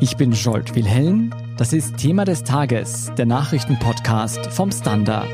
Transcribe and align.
Ich 0.00 0.16
bin 0.16 0.30
Jolt 0.30 0.76
Wilhelm. 0.76 1.34
Das 1.56 1.72
ist 1.72 1.96
Thema 1.96 2.24
des 2.24 2.44
Tages, 2.44 3.10
der 3.18 3.26
Nachrichtenpodcast 3.26 4.46
vom 4.46 4.70
Standard. 4.70 5.26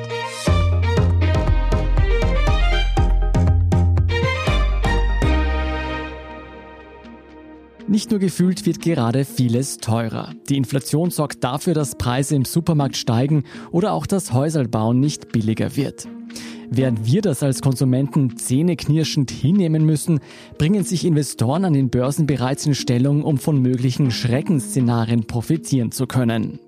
Nicht 7.86 8.10
nur 8.10 8.18
gefühlt 8.18 8.64
wird 8.64 8.80
gerade 8.80 9.26
vieles 9.26 9.76
teurer. 9.76 10.32
Die 10.48 10.56
Inflation 10.56 11.10
sorgt 11.10 11.44
dafür, 11.44 11.74
dass 11.74 11.96
Preise 11.96 12.34
im 12.34 12.46
Supermarkt 12.46 12.96
steigen 12.96 13.44
oder 13.70 13.92
auch 13.92 14.06
das 14.06 14.32
Häuserbauen 14.32 14.98
nicht 14.98 15.30
billiger 15.30 15.76
wird. 15.76 16.08
Während 16.70 17.06
wir 17.06 17.22
das 17.22 17.42
als 17.42 17.60
Konsumenten 17.60 18.36
zähneknirschend 18.36 19.30
hinnehmen 19.30 19.84
müssen, 19.84 20.20
bringen 20.58 20.84
sich 20.84 21.04
Investoren 21.04 21.64
an 21.64 21.72
den 21.72 21.90
Börsen 21.90 22.26
bereits 22.26 22.66
in 22.66 22.74
Stellung, 22.74 23.22
um 23.22 23.38
von 23.38 23.60
möglichen 23.60 24.10
Schreckensszenarien 24.10 25.26
profitieren 25.26 25.92
zu 25.92 26.06
können. 26.06 26.58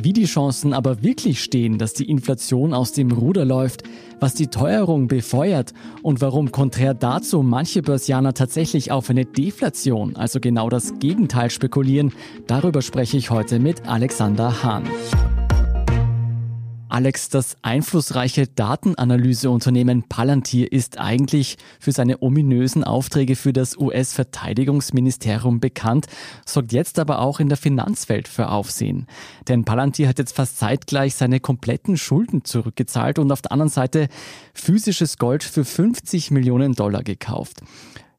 Wie 0.00 0.12
die 0.12 0.26
Chancen 0.26 0.74
aber 0.74 1.02
wirklich 1.02 1.42
stehen, 1.42 1.76
dass 1.76 1.92
die 1.92 2.08
Inflation 2.08 2.72
aus 2.72 2.92
dem 2.92 3.10
Ruder 3.10 3.44
läuft, 3.44 3.82
was 4.20 4.34
die 4.34 4.46
Teuerung 4.46 5.08
befeuert 5.08 5.72
und 6.02 6.20
warum 6.20 6.52
konträr 6.52 6.94
dazu 6.94 7.42
manche 7.42 7.82
Börsianer 7.82 8.32
tatsächlich 8.32 8.92
auf 8.92 9.10
eine 9.10 9.24
Deflation, 9.24 10.14
also 10.14 10.38
genau 10.38 10.68
das 10.68 11.00
Gegenteil 11.00 11.50
spekulieren, 11.50 12.12
darüber 12.46 12.80
spreche 12.80 13.16
ich 13.16 13.30
heute 13.30 13.58
mit 13.58 13.88
Alexander 13.88 14.62
Hahn. 14.62 14.84
Alex, 16.98 17.28
das 17.28 17.56
einflussreiche 17.62 18.48
Datenanalyseunternehmen 18.48 20.08
Palantir 20.08 20.72
ist 20.72 20.98
eigentlich 20.98 21.56
für 21.78 21.92
seine 21.92 22.24
ominösen 22.24 22.82
Aufträge 22.82 23.36
für 23.36 23.52
das 23.52 23.78
US-Verteidigungsministerium 23.78 25.60
bekannt, 25.60 26.08
sorgt 26.44 26.72
jetzt 26.72 26.98
aber 26.98 27.20
auch 27.20 27.38
in 27.38 27.48
der 27.48 27.56
Finanzwelt 27.56 28.26
für 28.26 28.48
Aufsehen. 28.48 29.06
Denn 29.46 29.64
Palantir 29.64 30.08
hat 30.08 30.18
jetzt 30.18 30.34
fast 30.34 30.58
zeitgleich 30.58 31.14
seine 31.14 31.38
kompletten 31.38 31.96
Schulden 31.96 32.44
zurückgezahlt 32.44 33.20
und 33.20 33.30
auf 33.30 33.42
der 33.42 33.52
anderen 33.52 33.70
Seite 33.70 34.08
physisches 34.52 35.18
Gold 35.18 35.44
für 35.44 35.64
50 35.64 36.32
Millionen 36.32 36.72
Dollar 36.72 37.04
gekauft. 37.04 37.60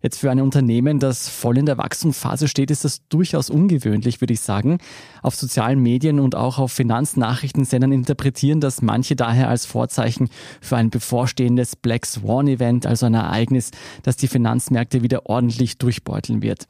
Jetzt 0.01 0.19
für 0.19 0.31
ein 0.31 0.39
Unternehmen, 0.39 0.99
das 0.99 1.27
voll 1.27 1.57
in 1.57 1.65
der 1.65 1.77
Wachstumsphase 1.77 2.47
steht, 2.47 2.71
ist 2.71 2.85
das 2.85 3.05
durchaus 3.09 3.49
ungewöhnlich, 3.49 4.21
würde 4.21 4.33
ich 4.33 4.39
sagen. 4.39 4.77
Auf 5.21 5.35
sozialen 5.35 5.81
Medien 5.81 6.21
und 6.21 6.35
auch 6.35 6.57
auf 6.57 6.71
Finanznachrichtensendern 6.71 7.91
interpretieren 7.91 8.61
das 8.61 8.81
manche 8.81 9.17
daher 9.17 9.49
als 9.49 9.65
Vorzeichen 9.65 10.29
für 10.61 10.77
ein 10.77 10.89
bevorstehendes 10.89 11.75
Black 11.75 12.05
Swan 12.05 12.47
Event, 12.47 12.85
also 12.85 13.07
ein 13.07 13.13
Ereignis, 13.13 13.71
das 14.03 14.15
die 14.15 14.29
Finanzmärkte 14.29 15.03
wieder 15.03 15.25
ordentlich 15.25 15.77
durchbeuteln 15.77 16.41
wird. 16.41 16.65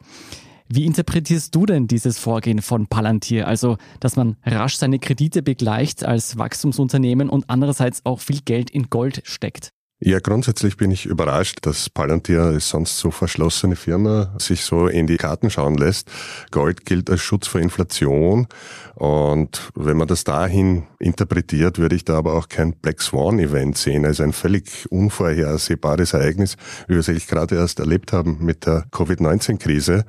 Wie 0.67 0.85
interpretierst 0.85 1.53
du 1.53 1.67
denn 1.67 1.85
dieses 1.85 2.17
Vorgehen 2.17 2.63
von 2.63 2.87
Palantir? 2.87 3.47
Also, 3.47 3.77
dass 3.99 4.15
man 4.15 4.37
rasch 4.43 4.77
seine 4.77 4.97
Kredite 4.97 5.43
begleicht 5.43 6.03
als 6.03 6.39
Wachstumsunternehmen 6.39 7.29
und 7.29 7.45
andererseits 7.47 8.05
auch 8.05 8.21
viel 8.21 8.41
Geld 8.41 8.71
in 8.71 8.89
Gold 8.89 9.21
steckt? 9.23 9.71
Ja, 10.01 10.19
grundsätzlich 10.19 10.77
bin 10.77 10.91
ich 10.91 11.07
überrascht, 11.07 11.57
dass 11.63 11.89
Palantir 11.89 12.41
als 12.41 12.69
sonst 12.69 12.99
so 12.99 13.11
verschlossene 13.11 13.75
Firma 13.75 14.33
sich 14.39 14.63
so 14.63 14.87
in 14.87 15.07
die 15.07 15.17
Karten 15.17 15.49
schauen 15.49 15.75
lässt. 15.75 16.09
Gold 16.51 16.85
gilt 16.85 17.09
als 17.09 17.19
Schutz 17.19 17.47
vor 17.47 17.59
Inflation 17.59 18.47
und 18.95 19.71
wenn 19.75 19.97
man 19.97 20.07
das 20.07 20.23
dahin 20.23 20.83
interpretiert, 20.99 21.79
würde 21.79 21.97
ich 21.97 22.05
da 22.05 22.17
aber 22.17 22.35
auch 22.35 22.47
kein 22.47 22.75
Black 22.77 23.01
Swan 23.01 23.39
Event 23.39 23.77
sehen, 23.77 24.05
also 24.05 24.23
ein 24.23 24.31
völlig 24.31 24.89
unvorhersehbares 24.89 26.13
Ereignis, 26.13 26.55
wie 26.87 26.93
wir 26.93 26.99
es 26.99 27.09
eigentlich 27.09 27.27
gerade 27.27 27.55
erst 27.55 27.81
erlebt 27.81 28.13
haben 28.13 28.37
mit 28.39 28.65
der 28.65 28.85
Covid-19-Krise. 28.91 30.05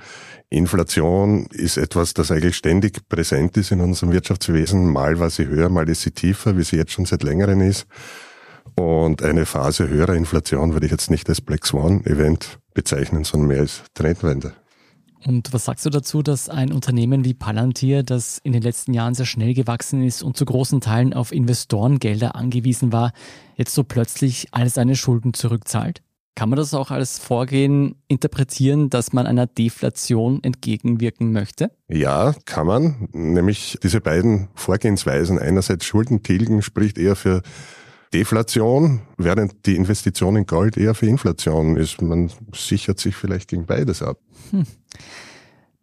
Inflation 0.51 1.47
ist 1.47 1.79
etwas, 1.79 2.15
das 2.15 2.31
eigentlich 2.31 2.55
ständig 2.55 3.09
präsent 3.09 3.57
ist 3.57 3.73
in 3.73 3.81
unserem 3.81 4.13
Wirtschaftswesen. 4.13 4.93
Mal 4.93 5.19
war 5.19 5.31
sie 5.31 5.49
höher, 5.49 5.69
mal 5.69 5.89
ist 5.89 6.03
sie 6.03 6.13
tiefer, 6.13 6.57
wie 6.57 6.63
sie 6.63 6.77
jetzt 6.77 6.93
schon 6.93 7.07
seit 7.07 7.25
längerem 7.25 7.61
ist. 7.61 7.89
Und 8.77 9.23
eine 9.23 9.47
Phase 9.47 9.89
höherer 9.89 10.15
Inflation 10.15 10.73
würde 10.73 10.87
ich 10.87 10.93
jetzt 10.93 11.11
nicht 11.11 11.29
als 11.29 11.41
Black 11.41 11.67
Swan 11.67 12.05
Event 12.05 12.59
bezeichnen, 12.75 13.25
sondern 13.25 13.49
mehr 13.49 13.61
als 13.61 13.83
Trendwende. 13.95 14.53
Und 15.27 15.53
was 15.53 15.67
sagst 15.67 15.85
du 15.85 15.91
dazu, 15.91 16.23
dass 16.23 16.49
ein 16.49 16.73
Unternehmen 16.73 17.25
wie 17.25 17.35
Palantir, 17.35 18.03
das 18.03 18.39
in 18.43 18.53
den 18.53 18.63
letzten 18.63 18.95
Jahren 18.95 19.15
sehr 19.15 19.27
schnell 19.27 19.53
gewachsen 19.53 20.03
ist 20.03 20.23
und 20.23 20.37
zu 20.37 20.47
großen 20.47 20.81
Teilen 20.81 21.13
auf 21.13 21.33
Investorengelder 21.33 22.35
angewiesen 22.37 22.93
war, 22.93 23.13
jetzt 23.57 23.75
so 23.75 23.85
plötzlich 23.85 24.49
all 24.53 24.69
seine 24.71 24.97
Schulden 24.97 25.35
zurückzahlt? 25.35 26.03
Kann 26.37 26.49
man 26.49 26.57
das 26.57 26.73
auch 26.73 26.91
als 26.91 27.19
Vorgehen 27.19 27.97
interpretieren, 28.09 28.89
dass 28.89 29.13
man 29.13 29.27
einer 29.27 29.47
Deflation 29.47 30.43
entgegenwirken 30.43 31.33
möchte? 31.33 31.71
Ja, 31.89 32.35
kann 32.47 32.67
man. 32.67 33.09
Nämlich 33.13 33.77
diese 33.83 34.01
beiden 34.01 34.49
Vorgehensweisen, 34.55 35.39
einerseits 35.39 35.85
Schulden 35.85 36.23
tilgen, 36.23 36.63
spricht 36.63 36.97
eher 36.97 37.15
für 37.15 37.43
Deflation, 38.13 39.03
während 39.17 39.67
die 39.67 39.77
Investition 39.77 40.37
in 40.37 40.47
Gold 40.47 40.77
eher 40.77 40.95
für 40.95 41.07
Inflation 41.07 41.77
ist. 41.77 42.03
Man 42.03 42.31
sichert 42.53 42.99
sich 42.99 43.15
vielleicht 43.15 43.49
gegen 43.49 43.67
beides 43.67 44.03
ab. 44.03 44.19
Hm. 44.51 44.67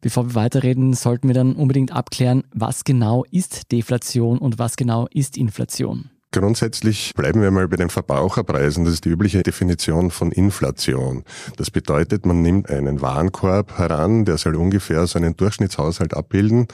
Bevor 0.01 0.27
wir 0.27 0.35
weiterreden, 0.35 0.93
sollten 0.93 1.27
wir 1.27 1.33
dann 1.33 1.55
unbedingt 1.55 1.91
abklären, 1.91 2.43
was 2.53 2.83
genau 2.83 3.23
ist 3.31 3.71
Deflation 3.71 4.37
und 4.37 4.59
was 4.59 4.75
genau 4.75 5.07
ist 5.11 5.37
Inflation. 5.37 6.11
Grundsätzlich 6.31 7.13
bleiben 7.15 7.41
wir 7.41 7.51
mal 7.51 7.67
bei 7.69 7.77
den 7.77 7.89
Verbraucherpreisen. 7.89 8.83
Das 8.83 8.95
ist 8.95 9.05
die 9.05 9.09
übliche 9.09 9.43
Definition 9.43 10.11
von 10.11 10.31
Inflation. 10.31 11.23
Das 11.55 11.71
bedeutet, 11.71 12.25
man 12.25 12.41
nimmt 12.41 12.69
einen 12.69 13.01
Warenkorb 13.01 13.77
heran, 13.77 14.25
der 14.25 14.37
soll 14.37 14.55
ungefähr 14.55 15.07
so 15.07 15.17
einen 15.17 15.37
Durchschnittshaushalt 15.37 16.13
abbilden 16.13 16.67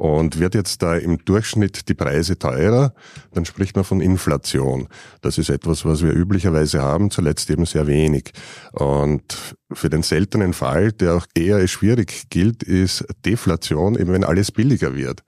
und 0.00 0.38
wird 0.38 0.54
jetzt 0.54 0.82
da 0.82 0.96
im 0.96 1.18
Durchschnitt 1.24 1.88
die 1.90 1.94
Preise 1.94 2.38
teurer, 2.38 2.94
dann 3.32 3.44
spricht 3.44 3.76
man 3.76 3.84
von 3.84 4.00
Inflation. 4.00 4.88
Das 5.20 5.36
ist 5.36 5.50
etwas, 5.50 5.84
was 5.84 6.02
wir 6.02 6.14
üblicherweise 6.14 6.80
haben, 6.80 7.10
zuletzt 7.10 7.50
eben 7.50 7.66
sehr 7.66 7.86
wenig. 7.86 8.32
Und 8.72 9.56
für 9.72 9.90
den 9.90 10.02
seltenen 10.02 10.54
Fall, 10.54 10.92
der 10.92 11.16
auch 11.16 11.26
eher 11.34 11.66
schwierig 11.68 12.30
gilt, 12.30 12.62
ist 12.62 13.04
Deflation, 13.26 13.94
eben 13.94 14.12
wenn 14.12 14.24
alles 14.24 14.52
billiger 14.52 14.94
wird. 14.94 15.22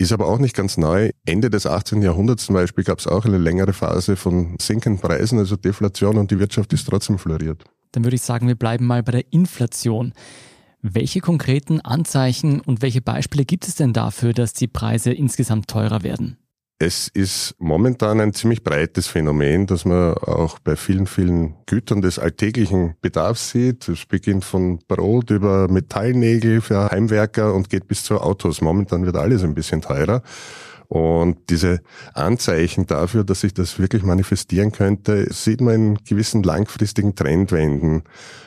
Ist 0.00 0.12
aber 0.12 0.28
auch 0.28 0.38
nicht 0.38 0.56
ganz 0.56 0.78
neu. 0.78 1.10
Ende 1.26 1.50
des 1.50 1.66
18. 1.66 2.00
Jahrhunderts 2.00 2.46
zum 2.46 2.54
Beispiel 2.54 2.84
gab 2.84 3.00
es 3.00 3.06
auch 3.06 3.26
eine 3.26 3.36
längere 3.36 3.74
Phase 3.74 4.16
von 4.16 4.56
sinkenden 4.58 4.98
Preisen, 4.98 5.38
also 5.38 5.56
Deflation 5.56 6.16
und 6.16 6.30
die 6.30 6.38
Wirtschaft 6.38 6.72
ist 6.72 6.88
trotzdem 6.88 7.18
floriert. 7.18 7.64
Dann 7.92 8.04
würde 8.04 8.14
ich 8.14 8.22
sagen, 8.22 8.48
wir 8.48 8.54
bleiben 8.54 8.86
mal 8.86 9.02
bei 9.02 9.12
der 9.12 9.30
Inflation. 9.30 10.14
Welche 10.80 11.20
konkreten 11.20 11.82
Anzeichen 11.82 12.62
und 12.62 12.80
welche 12.80 13.02
Beispiele 13.02 13.44
gibt 13.44 13.68
es 13.68 13.74
denn 13.74 13.92
dafür, 13.92 14.32
dass 14.32 14.54
die 14.54 14.68
Preise 14.68 15.12
insgesamt 15.12 15.68
teurer 15.68 16.02
werden? 16.02 16.38
Es 16.82 17.08
ist 17.08 17.56
momentan 17.58 18.20
ein 18.20 18.32
ziemlich 18.32 18.64
breites 18.64 19.06
Phänomen, 19.06 19.66
das 19.66 19.84
man 19.84 20.14
auch 20.14 20.58
bei 20.60 20.76
vielen, 20.76 21.06
vielen 21.06 21.56
Gütern 21.66 22.00
des 22.00 22.18
alltäglichen 22.18 22.94
Bedarfs 23.02 23.50
sieht. 23.50 23.86
Es 23.86 24.06
beginnt 24.06 24.46
von 24.46 24.78
Brot 24.88 25.28
über 25.28 25.68
Metallnägel 25.68 26.62
für 26.62 26.90
Heimwerker 26.90 27.52
und 27.52 27.68
geht 27.68 27.86
bis 27.86 28.02
zu 28.04 28.18
Autos. 28.18 28.62
Momentan 28.62 29.04
wird 29.04 29.16
alles 29.16 29.44
ein 29.44 29.52
bisschen 29.52 29.82
teurer. 29.82 30.22
Und 30.90 31.50
diese 31.50 31.82
Anzeichen 32.14 32.84
dafür, 32.84 33.22
dass 33.22 33.42
sich 33.42 33.54
das 33.54 33.78
wirklich 33.78 34.02
manifestieren 34.02 34.72
könnte, 34.72 35.32
sieht 35.32 35.60
man 35.60 35.74
in 35.74 35.98
gewissen 36.04 36.42
langfristigen 36.42 37.14
Trendwenden. 37.14 38.02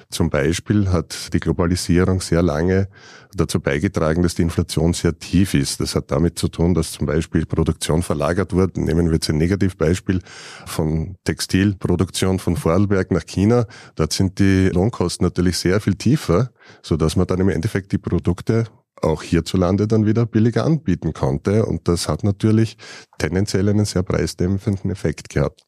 Zum 0.10 0.30
Beispiel 0.30 0.92
hat 0.92 1.34
die 1.34 1.40
Globalisierung 1.40 2.20
sehr 2.20 2.44
lange 2.44 2.90
dazu 3.34 3.62
beigetragen, 3.62 4.24
dass 4.24 4.36
die 4.36 4.42
Inflation 4.42 4.92
sehr 4.92 5.18
tief 5.18 5.54
ist. 5.54 5.80
Das 5.80 5.96
hat 5.96 6.12
damit 6.12 6.38
zu 6.38 6.50
tun, 6.50 6.74
dass 6.74 6.92
zum 6.92 7.08
Beispiel 7.08 7.46
Produktion 7.46 8.04
verlagert 8.04 8.52
wurde. 8.52 8.82
Nehmen 8.82 9.08
wir 9.08 9.14
jetzt 9.14 9.30
ein 9.30 9.38
Negativbeispiel 9.38 10.20
von 10.66 11.16
Textilproduktion 11.24 12.40
von 12.40 12.58
Vorarlberg 12.58 13.10
nach 13.12 13.26
China. 13.26 13.68
Dort 13.96 14.12
sind 14.12 14.40
die 14.40 14.68
Lohnkosten 14.68 15.26
natürlich 15.26 15.58
sehr 15.58 15.80
viel 15.80 15.96
tiefer, 15.96 16.52
so 16.82 16.98
dass 16.98 17.16
man 17.16 17.26
dann 17.26 17.40
im 17.40 17.48
Endeffekt 17.48 17.94
die 17.94 17.98
Produkte 17.98 18.66
auch 19.02 19.24
hierzulande 19.24 19.88
dann 19.88 20.06
wieder 20.06 20.26
billiger 20.26 20.66
anbieten 20.66 21.14
konnte. 21.14 21.66
Und 21.66 21.88
das 21.88 22.08
hat 22.08 22.24
natürlich 22.24 22.78
tendenziell 23.18 23.70
einen 23.70 23.86
sehr 23.86 24.04
preisdämpfenden 24.04 24.92
Effekt 24.92 25.30
gehabt. 25.30 25.64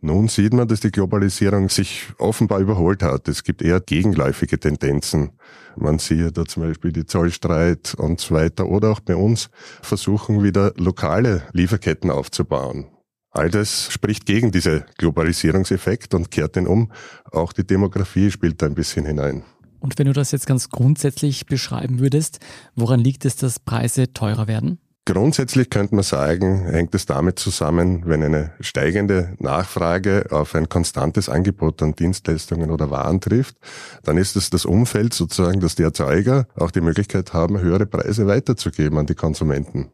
Nun 0.00 0.28
sieht 0.28 0.52
man, 0.52 0.68
dass 0.68 0.80
die 0.80 0.90
Globalisierung 0.90 1.70
sich 1.70 2.08
offenbar 2.18 2.60
überholt 2.60 3.02
hat. 3.02 3.26
Es 3.26 3.42
gibt 3.42 3.62
eher 3.62 3.80
gegenläufige 3.80 4.60
Tendenzen. 4.60 5.30
Man 5.76 5.98
sieht 5.98 6.36
da 6.36 6.44
zum 6.44 6.64
Beispiel 6.64 6.92
die 6.92 7.06
Zollstreit 7.06 7.94
und 7.94 8.20
so 8.20 8.34
weiter. 8.34 8.66
Oder 8.66 8.90
auch 8.90 9.00
bei 9.00 9.16
uns 9.16 9.48
versuchen 9.80 10.42
wieder 10.42 10.74
lokale 10.76 11.44
Lieferketten 11.52 12.10
aufzubauen. 12.10 12.86
All 13.30 13.48
das 13.50 13.90
spricht 13.90 14.26
gegen 14.26 14.52
diese 14.52 14.84
Globalisierungseffekt 14.98 16.14
und 16.14 16.30
kehrt 16.30 16.56
den 16.56 16.66
um. 16.66 16.92
Auch 17.32 17.54
die 17.54 17.66
Demografie 17.66 18.30
spielt 18.30 18.60
da 18.60 18.66
ein 18.66 18.74
bisschen 18.74 19.06
hinein. 19.06 19.42
Und 19.84 19.98
wenn 19.98 20.06
du 20.06 20.14
das 20.14 20.32
jetzt 20.32 20.46
ganz 20.46 20.70
grundsätzlich 20.70 21.44
beschreiben 21.44 21.98
würdest, 21.98 22.38
woran 22.74 23.00
liegt 23.00 23.26
es, 23.26 23.36
dass 23.36 23.60
Preise 23.60 24.14
teurer 24.14 24.48
werden? 24.48 24.78
Grundsätzlich 25.04 25.68
könnte 25.68 25.94
man 25.94 26.04
sagen, 26.04 26.64
hängt 26.64 26.94
es 26.94 27.04
damit 27.04 27.38
zusammen, 27.38 28.04
wenn 28.06 28.22
eine 28.22 28.52
steigende 28.60 29.36
Nachfrage 29.38 30.28
auf 30.30 30.54
ein 30.54 30.70
konstantes 30.70 31.28
Angebot 31.28 31.82
an 31.82 31.94
Dienstleistungen 31.94 32.70
oder 32.70 32.90
Waren 32.90 33.20
trifft, 33.20 33.58
dann 34.04 34.16
ist 34.16 34.36
es 34.36 34.48
das 34.48 34.64
Umfeld 34.64 35.12
sozusagen, 35.12 35.60
dass 35.60 35.74
die 35.74 35.82
Erzeuger 35.82 36.46
auch 36.56 36.70
die 36.70 36.80
Möglichkeit 36.80 37.34
haben, 37.34 37.60
höhere 37.60 37.84
Preise 37.84 38.26
weiterzugeben 38.26 38.96
an 38.96 39.04
die 39.04 39.14
Konsumenten. 39.14 39.90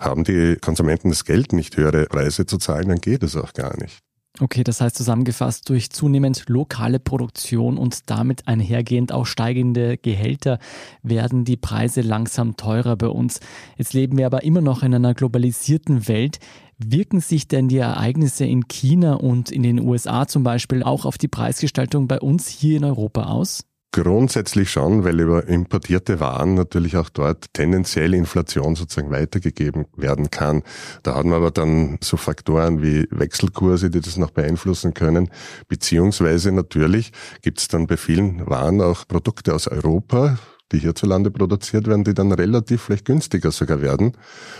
Haben 0.00 0.24
die 0.24 0.56
Konsumenten 0.56 1.10
das 1.10 1.24
Geld, 1.24 1.52
nicht 1.52 1.76
höhere 1.76 2.06
Preise 2.06 2.44
zu 2.44 2.58
zahlen, 2.58 2.88
dann 2.88 3.00
geht 3.00 3.22
es 3.22 3.36
auch 3.36 3.52
gar 3.52 3.80
nicht. 3.80 4.02
Okay, 4.40 4.62
das 4.62 4.80
heißt 4.80 4.94
zusammengefasst, 4.94 5.68
durch 5.68 5.90
zunehmend 5.90 6.44
lokale 6.48 7.00
Produktion 7.00 7.76
und 7.76 8.08
damit 8.08 8.46
einhergehend 8.46 9.10
auch 9.10 9.26
steigende 9.26 9.98
Gehälter 9.98 10.60
werden 11.02 11.44
die 11.44 11.56
Preise 11.56 12.02
langsam 12.02 12.56
teurer 12.56 12.94
bei 12.96 13.08
uns. 13.08 13.40
Jetzt 13.76 13.94
leben 13.94 14.16
wir 14.16 14.26
aber 14.26 14.44
immer 14.44 14.60
noch 14.60 14.84
in 14.84 14.94
einer 14.94 15.14
globalisierten 15.14 16.06
Welt. 16.06 16.38
Wirken 16.78 17.20
sich 17.20 17.48
denn 17.48 17.66
die 17.66 17.78
Ereignisse 17.78 18.44
in 18.44 18.68
China 18.68 19.14
und 19.14 19.50
in 19.50 19.64
den 19.64 19.80
USA 19.80 20.28
zum 20.28 20.44
Beispiel 20.44 20.84
auch 20.84 21.04
auf 21.04 21.18
die 21.18 21.26
Preisgestaltung 21.26 22.06
bei 22.06 22.20
uns 22.20 22.46
hier 22.46 22.76
in 22.76 22.84
Europa 22.84 23.24
aus? 23.24 23.67
Grundsätzlich 23.90 24.70
schon, 24.70 25.04
weil 25.04 25.18
über 25.18 25.48
importierte 25.48 26.20
Waren 26.20 26.54
natürlich 26.54 26.98
auch 26.98 27.08
dort 27.08 27.46
tendenziell 27.54 28.12
Inflation 28.12 28.76
sozusagen 28.76 29.10
weitergegeben 29.10 29.86
werden 29.96 30.30
kann. 30.30 30.62
Da 31.02 31.14
hat 31.14 31.24
man 31.24 31.34
aber 31.34 31.50
dann 31.50 31.98
so 32.02 32.18
Faktoren 32.18 32.82
wie 32.82 33.06
Wechselkurse, 33.10 33.88
die 33.88 34.02
das 34.02 34.18
noch 34.18 34.30
beeinflussen 34.30 34.92
können, 34.92 35.30
beziehungsweise 35.68 36.52
natürlich 36.52 37.12
gibt 37.40 37.60
es 37.60 37.68
dann 37.68 37.86
bei 37.86 37.96
vielen 37.96 38.46
Waren 38.46 38.82
auch 38.82 39.08
Produkte 39.08 39.54
aus 39.54 39.68
Europa, 39.68 40.38
die 40.72 40.78
hierzulande 40.78 41.30
produziert 41.30 41.86
werden, 41.86 42.04
die 42.04 42.14
dann 42.14 42.32
relativ 42.32 42.82
vielleicht 42.82 43.04
günstiger 43.04 43.50
sogar 43.50 43.80
werden. 43.80 44.12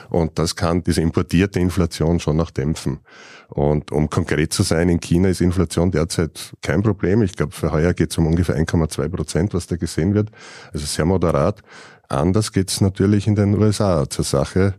Und 0.08 0.38
das 0.38 0.56
kann 0.56 0.82
diese 0.82 1.02
importierte 1.02 1.60
Inflation 1.60 2.20
schon 2.20 2.36
noch 2.36 2.50
dämpfen. 2.50 3.00
Und 3.48 3.92
um 3.92 4.10
konkret 4.10 4.52
zu 4.52 4.62
sein, 4.62 4.88
in 4.88 5.00
China 5.00 5.28
ist 5.28 5.40
Inflation 5.40 5.90
derzeit 5.90 6.54
kein 6.62 6.82
Problem. 6.82 7.22
Ich 7.22 7.32
glaube, 7.32 7.52
für 7.52 7.72
heuer 7.72 7.94
geht 7.94 8.10
es 8.10 8.18
um 8.18 8.26
ungefähr 8.26 8.56
1,2 8.56 9.08
Prozent, 9.08 9.54
was 9.54 9.66
da 9.66 9.76
gesehen 9.76 10.14
wird. 10.14 10.30
Also 10.72 10.86
sehr 10.86 11.04
moderat. 11.04 11.62
Anders 12.08 12.52
geht 12.52 12.70
es 12.70 12.80
natürlich 12.80 13.26
in 13.26 13.34
den 13.34 13.56
USA 13.58 14.08
zur 14.08 14.24
Sache. 14.24 14.74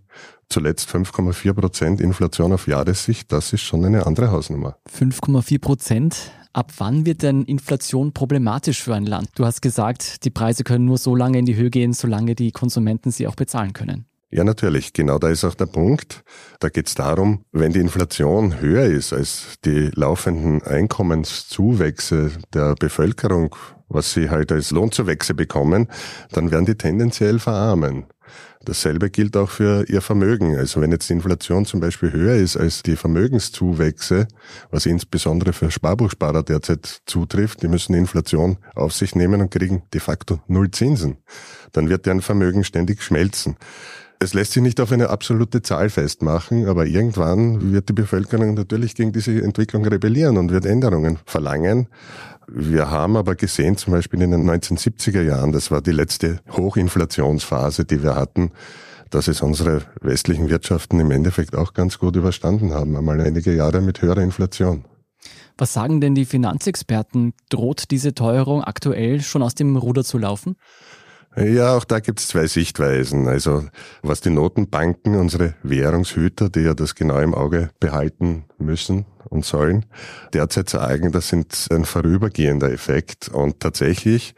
Zuletzt 0.50 0.90
5,4 0.90 1.54
Prozent 1.54 2.02
Inflation 2.02 2.54
auf 2.54 2.68
Jahressicht, 2.68 3.32
das 3.32 3.54
ist 3.54 3.62
schon 3.62 3.86
eine 3.86 4.08
andere 4.08 4.32
Hausnummer. 4.32 4.78
5,4 4.92 5.60
Prozent? 5.60 6.32
Ab 6.52 6.72
wann 6.78 7.06
wird 7.06 7.22
denn 7.22 7.44
Inflation 7.44 8.12
problematisch 8.12 8.82
für 8.82 8.96
ein 8.96 9.06
Land? 9.06 9.30
Du 9.36 9.46
hast 9.46 9.62
gesagt, 9.62 10.26
die 10.26 10.32
Preise 10.32 10.64
können 10.64 10.86
nur 10.86 10.98
so 10.98 11.16
lange 11.16 11.38
in 11.38 11.46
die 11.46 11.56
Höhe 11.56 11.70
gehen, 11.70 11.94
solange 11.94 12.34
die 12.34 12.52
Konsumenten 12.52 13.12
sie 13.12 13.28
auch 13.28 13.36
bezahlen 13.36 13.74
können. 13.74 14.06
Ja, 14.32 14.44
natürlich. 14.44 14.94
Genau 14.94 15.18
da 15.18 15.30
ist 15.30 15.44
auch 15.44 15.56
der 15.56 15.66
Punkt. 15.66 16.24
Da 16.60 16.70
geht 16.70 16.88
es 16.88 16.96
darum, 16.96 17.46
wenn 17.52 17.74
die 17.74 17.80
Inflation 17.80 18.62
höher 18.62 18.86
ist 18.86 19.12
als 19.12 19.56
die 19.66 19.90
laufenden 19.94 20.62
Einkommenszuwächse 20.64 22.32
der 22.54 22.76
Bevölkerung, 22.76 23.56
was 23.88 24.14
sie 24.14 24.30
halt 24.30 24.52
als 24.52 24.70
Lohnzuwächse 24.72 25.34
bekommen, 25.34 25.88
dann 26.32 26.52
werden 26.52 26.66
die 26.66 26.76
tendenziell 26.76 27.40
verarmen. 27.40 28.06
Dasselbe 28.66 29.10
gilt 29.10 29.38
auch 29.38 29.50
für 29.50 29.88
ihr 29.88 30.02
Vermögen. 30.02 30.58
Also 30.58 30.82
wenn 30.82 30.92
jetzt 30.92 31.10
die 31.10 31.14
Inflation 31.14 31.66
zum 31.66 31.80
Beispiel 31.80 32.12
höher 32.12 32.36
ist 32.36 32.58
als 32.58 32.84
die 32.84 32.98
Vermögenszuwächse, 32.98 34.28
was 34.70 34.86
insbesondere 34.86 35.54
für 35.54 35.72
Sparbuchsparer 35.72 36.44
derzeit 36.44 37.02
zutrifft, 37.06 37.64
die 37.64 37.70
müssen 37.70 37.94
die 37.94 38.00
Inflation 38.00 38.58
auf 38.76 38.94
sich 38.94 39.16
nehmen 39.16 39.40
und 39.40 39.50
kriegen 39.50 39.84
de 39.94 40.02
facto 40.02 40.42
null 40.48 40.72
Zinsen. 40.72 41.18
Dann 41.72 41.88
wird 41.88 42.06
deren 42.06 42.22
Vermögen 42.22 42.66
ständig 42.66 43.02
schmelzen. 43.02 43.56
Es 44.22 44.34
lässt 44.34 44.52
sich 44.52 44.62
nicht 44.62 44.82
auf 44.82 44.92
eine 44.92 45.10
absolute 45.10 45.62
Zahl 45.62 45.90
festmachen, 45.90 46.68
aber 46.68 46.86
irgendwann 46.86 47.72
wird 47.72 47.88
die 47.88 47.94
Bevölkerung 47.94 48.54
natürlich 48.54 48.94
gegen 48.94 49.14
diese 49.14 49.42
Entwicklung 49.42 49.86
rebellieren 49.86 50.36
und 50.36 50.52
wird 50.52 50.66
Änderungen 50.66 51.20
verlangen. 51.26 51.88
Wir 52.46 52.92
haben 52.92 53.16
aber 53.16 53.36
gesehen, 53.36 53.78
zum 53.78 53.94
Beispiel 53.94 54.22
in 54.22 54.32
den 54.32 54.44
1970er 54.44 55.22
Jahren, 55.22 55.54
das 55.54 55.72
war 55.72 55.82
die 55.82 55.94
letzte 55.94 56.42
Hochinflationsphase, 56.52 57.86
die 57.86 58.04
wir 58.04 58.16
hatten, 58.16 58.52
dass 59.10 59.30
es 59.30 59.42
unsere 59.42 59.84
westlichen 60.02 60.50
Wirtschaften 60.50 61.00
im 61.00 61.12
Endeffekt 61.12 61.56
auch 61.56 61.74
ganz 61.74 61.98
gut 61.98 62.18
überstanden 62.18 62.74
haben, 62.74 62.98
einmal 62.98 63.22
einige 63.22 63.56
Jahre 63.56 63.80
mit 63.80 64.02
höherer 64.02 64.22
Inflation. 64.22 64.84
Was 65.58 65.72
sagen 65.74 66.02
denn 66.02 66.16
die 66.16 66.26
Finanzexperten? 66.26 67.34
Droht 67.50 67.92
diese 67.92 68.14
Teuerung 68.14 68.64
aktuell 68.64 69.22
schon 69.22 69.44
aus 69.44 69.56
dem 69.56 69.78
Ruder 69.78 70.04
zu 70.04 70.18
laufen? 70.18 70.56
Ja, 71.36 71.78
auch 71.78 71.86
da 71.86 72.00
gibt 72.00 72.20
es 72.20 72.28
zwei 72.28 72.48
Sichtweisen. 72.48 73.28
Also 73.28 73.66
was 74.02 74.22
die 74.22 74.32
Notenbanken, 74.32 75.16
unsere 75.16 75.54
Währungshüter, 75.64 76.50
die 76.50 76.62
ja 76.62 76.74
das 76.74 76.96
genau 76.96 77.20
im 77.20 77.36
Auge 77.36 77.70
behalten 77.80 78.46
müssen 78.58 79.06
und 79.30 79.46
sollen, 79.46 79.86
derzeit 80.34 80.70
sagen, 80.70 81.12
das 81.12 81.30
sind 81.30 81.68
ein 81.72 81.86
vorübergehender 81.86 82.72
Effekt. 82.72 83.30
Und 83.30 83.60
tatsächlich 83.60 84.34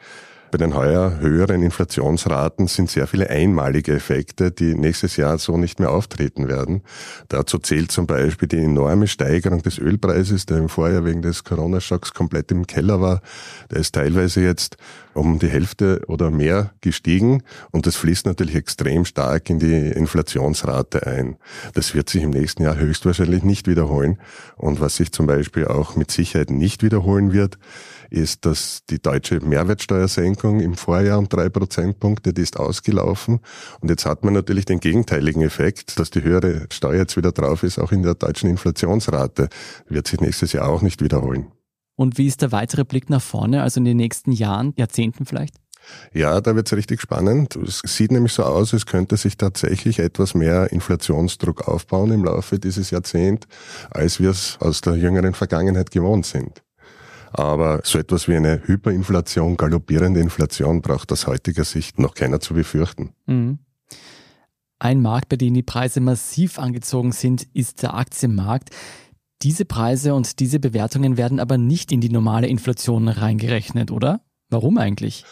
bei 0.51 0.57
den 0.57 0.75
heuer 0.75 1.19
höheren 1.19 1.63
Inflationsraten 1.63 2.67
sind 2.67 2.89
sehr 2.89 3.07
viele 3.07 3.29
einmalige 3.29 3.93
Effekte, 3.93 4.51
die 4.51 4.75
nächstes 4.75 5.15
Jahr 5.15 5.37
so 5.37 5.55
nicht 5.55 5.79
mehr 5.79 5.91
auftreten 5.91 6.49
werden. 6.49 6.81
Dazu 7.29 7.57
zählt 7.57 7.93
zum 7.93 8.05
Beispiel 8.05 8.49
die 8.49 8.57
enorme 8.57 9.07
Steigerung 9.07 9.63
des 9.63 9.77
Ölpreises, 9.77 10.45
der 10.45 10.57
im 10.57 10.67
Vorjahr 10.67 11.05
wegen 11.05 11.21
des 11.21 11.45
Corona-Schocks 11.45 12.13
komplett 12.13 12.51
im 12.51 12.67
Keller 12.67 12.99
war. 12.99 13.21
Der 13.71 13.79
ist 13.79 13.95
teilweise 13.95 14.41
jetzt 14.41 14.75
um 15.13 15.39
die 15.39 15.49
Hälfte 15.49 16.01
oder 16.07 16.31
mehr 16.31 16.73
gestiegen 16.81 17.43
und 17.71 17.85
das 17.87 17.95
fließt 17.95 18.25
natürlich 18.25 18.55
extrem 18.55 19.05
stark 19.05 19.49
in 19.49 19.59
die 19.59 19.91
Inflationsrate 19.91 21.05
ein. 21.05 21.37
Das 21.73 21.93
wird 21.95 22.09
sich 22.09 22.23
im 22.23 22.31
nächsten 22.31 22.63
Jahr 22.63 22.77
höchstwahrscheinlich 22.77 23.43
nicht 23.43 23.67
wiederholen 23.67 24.19
und 24.57 24.79
was 24.79 24.95
sich 24.95 25.11
zum 25.11 25.27
Beispiel 25.27 25.65
auch 25.65 25.95
mit 25.95 26.11
Sicherheit 26.11 26.49
nicht 26.49 26.83
wiederholen 26.83 27.33
wird, 27.33 27.57
ist, 28.11 28.45
dass 28.45 28.83
die 28.89 29.01
deutsche 29.01 29.39
Mehrwertsteuersenkung 29.39 30.59
im 30.59 30.75
Vorjahr 30.75 31.17
um 31.17 31.29
drei 31.29 31.49
Prozentpunkte, 31.49 32.33
die 32.33 32.41
ist 32.41 32.59
ausgelaufen. 32.59 33.39
Und 33.79 33.89
jetzt 33.89 34.05
hat 34.05 34.23
man 34.23 34.33
natürlich 34.33 34.65
den 34.65 34.79
gegenteiligen 34.79 35.41
Effekt, 35.41 35.97
dass 35.97 36.11
die 36.11 36.21
höhere 36.21 36.67
Steuer 36.71 36.97
jetzt 36.99 37.17
wieder 37.17 37.31
drauf 37.31 37.63
ist, 37.63 37.79
auch 37.79 37.91
in 37.91 38.03
der 38.03 38.15
deutschen 38.15 38.49
Inflationsrate. 38.49 39.49
Wird 39.87 40.07
sich 40.07 40.19
nächstes 40.19 40.51
Jahr 40.53 40.67
auch 40.67 40.81
nicht 40.81 41.01
wiederholen. 41.01 41.47
Und 42.01 42.17
wie 42.17 42.25
ist 42.25 42.41
der 42.41 42.51
weitere 42.51 42.83
Blick 42.83 43.11
nach 43.11 43.21
vorne, 43.21 43.61
also 43.61 43.79
in 43.79 43.85
den 43.85 43.97
nächsten 43.97 44.31
Jahren, 44.31 44.73
Jahrzehnten 44.75 45.27
vielleicht? 45.27 45.53
Ja, 46.15 46.41
da 46.41 46.55
wird 46.55 46.65
es 46.65 46.75
richtig 46.75 46.99
spannend. 46.99 47.55
Es 47.55 47.83
sieht 47.85 48.11
nämlich 48.11 48.33
so 48.33 48.41
aus, 48.41 48.73
es 48.73 48.87
könnte 48.87 49.17
sich 49.17 49.37
tatsächlich 49.37 49.99
etwas 49.99 50.33
mehr 50.33 50.71
Inflationsdruck 50.71 51.67
aufbauen 51.67 52.11
im 52.11 52.23
Laufe 52.23 52.57
dieses 52.57 52.89
Jahrzehnts, 52.89 53.45
als 53.91 54.19
wir 54.19 54.31
es 54.31 54.57
aus 54.61 54.81
der 54.81 54.95
jüngeren 54.95 55.35
Vergangenheit 55.35 55.91
gewohnt 55.91 56.25
sind. 56.25 56.63
Aber 57.33 57.81
so 57.83 57.99
etwas 57.99 58.27
wie 58.27 58.35
eine 58.35 58.63
Hyperinflation, 58.65 59.55
galoppierende 59.55 60.21
Inflation 60.21 60.81
braucht 60.81 61.11
aus 61.11 61.27
heutiger 61.27 61.65
Sicht 61.65 61.99
noch 61.99 62.15
keiner 62.15 62.39
zu 62.39 62.55
befürchten. 62.55 63.11
Mhm. 63.27 63.59
Ein 64.79 65.03
Markt, 65.03 65.29
bei 65.29 65.35
dem 65.35 65.53
die 65.53 65.61
Preise 65.61 66.01
massiv 66.01 66.57
angezogen 66.57 67.11
sind, 67.11 67.45
ist 67.53 67.83
der 67.83 67.93
Aktienmarkt. 67.93 68.71
Diese 69.43 69.65
Preise 69.65 70.13
und 70.13 70.39
diese 70.39 70.59
Bewertungen 70.59 71.17
werden 71.17 71.39
aber 71.39 71.57
nicht 71.57 71.91
in 71.91 71.99
die 71.99 72.09
normale 72.09 72.47
Inflation 72.47 73.07
reingerechnet, 73.07 73.89
oder? 73.89 74.21
Warum 74.51 74.77
eigentlich? 74.77 75.23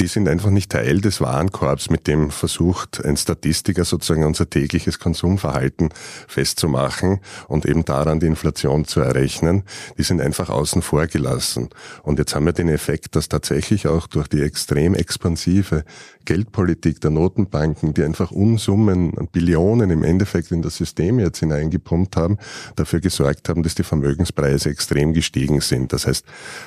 Die 0.00 0.06
sind 0.06 0.28
einfach 0.28 0.50
nicht 0.50 0.72
Teil 0.72 1.00
des 1.00 1.20
Warenkorbs, 1.20 1.90
mit 1.90 2.06
dem 2.08 2.30
versucht 2.30 3.04
ein 3.04 3.16
Statistiker 3.16 3.84
sozusagen 3.84 4.24
unser 4.24 4.48
tägliches 4.48 4.98
Konsumverhalten 4.98 5.90
festzumachen 6.26 7.20
und 7.48 7.66
eben 7.66 7.84
daran 7.84 8.18
die 8.18 8.26
Inflation 8.26 8.84
zu 8.84 9.00
errechnen. 9.00 9.62
Die 9.98 10.02
sind 10.02 10.20
einfach 10.20 10.48
außen 10.48 10.82
vor 10.82 11.06
gelassen. 11.06 11.68
Und 12.02 12.18
jetzt 12.18 12.34
haben 12.34 12.46
wir 12.46 12.52
den 12.52 12.68
Effekt, 12.68 13.14
dass 13.14 13.28
tatsächlich 13.28 13.86
auch 13.86 14.06
durch 14.06 14.26
die 14.26 14.40
extrem 14.40 14.94
expansive 14.94 15.84
Geldpolitik 16.24 17.00
der 17.00 17.10
Notenbanken, 17.10 17.94
die 17.94 18.02
einfach 18.02 18.30
Unsummen, 18.30 19.12
Billionen 19.32 19.90
im 19.90 20.02
Endeffekt 20.02 20.50
in 20.50 20.62
das 20.62 20.76
System 20.76 21.18
jetzt 21.18 21.40
hineingepumpt 21.40 22.16
haben, 22.16 22.38
dafür 22.76 23.00
gesorgt 23.00 23.48
haben, 23.48 23.62
dass 23.62 23.74
die 23.74 23.82
Vermögenspreise 23.82 24.70
extrem 24.70 25.12
gestiegen 25.12 25.60
sind. 25.60 25.92
Das 25.92 26.06
heißt 26.06 26.24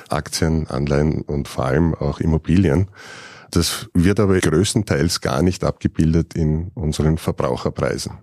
Aktien, 0.09 0.67
Anleihen 0.67 1.21
und 1.21 1.47
vor 1.47 1.65
allem 1.65 1.95
auch 2.01 2.19
Immobilien. 2.19 2.87
Das 3.51 3.89
wird 3.93 4.19
aber 4.19 4.39
größtenteils 4.39 5.21
gar 5.21 5.41
nicht 5.41 5.63
abgebildet 5.63 6.33
in 6.35 6.71
unseren 6.73 7.17
Verbraucherpreisen. 7.17 8.19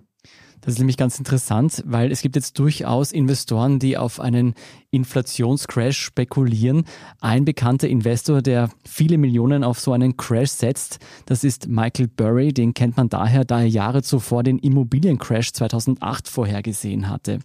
Das 0.65 0.73
ist 0.73 0.79
nämlich 0.79 0.97
ganz 0.97 1.19
interessant, 1.19 1.83
weil 1.85 2.11
es 2.11 2.21
gibt 2.21 2.35
jetzt 2.35 2.57
durchaus 2.57 3.11
Investoren, 3.11 3.77
die 3.77 3.97
auf 3.97 4.19
einen 4.19 4.55
Inflationscrash 4.89 5.95
spekulieren. 5.95 6.85
Ein 7.21 7.45
bekannter 7.45 7.87
Investor, 7.87 8.41
der 8.41 8.71
viele 8.83 9.19
Millionen 9.19 9.63
auf 9.63 9.79
so 9.79 9.93
einen 9.93 10.17
Crash 10.17 10.49
setzt, 10.49 10.97
das 11.27 11.43
ist 11.43 11.67
Michael 11.67 12.07
Burry. 12.07 12.51
Den 12.51 12.73
kennt 12.73 12.97
man 12.97 13.09
daher, 13.09 13.45
da 13.45 13.59
er 13.59 13.67
Jahre 13.67 14.01
zuvor 14.01 14.41
den 14.41 14.57
Immobiliencrash 14.57 15.53
2008 15.53 16.27
vorhergesehen 16.27 17.09
hatte. 17.09 17.39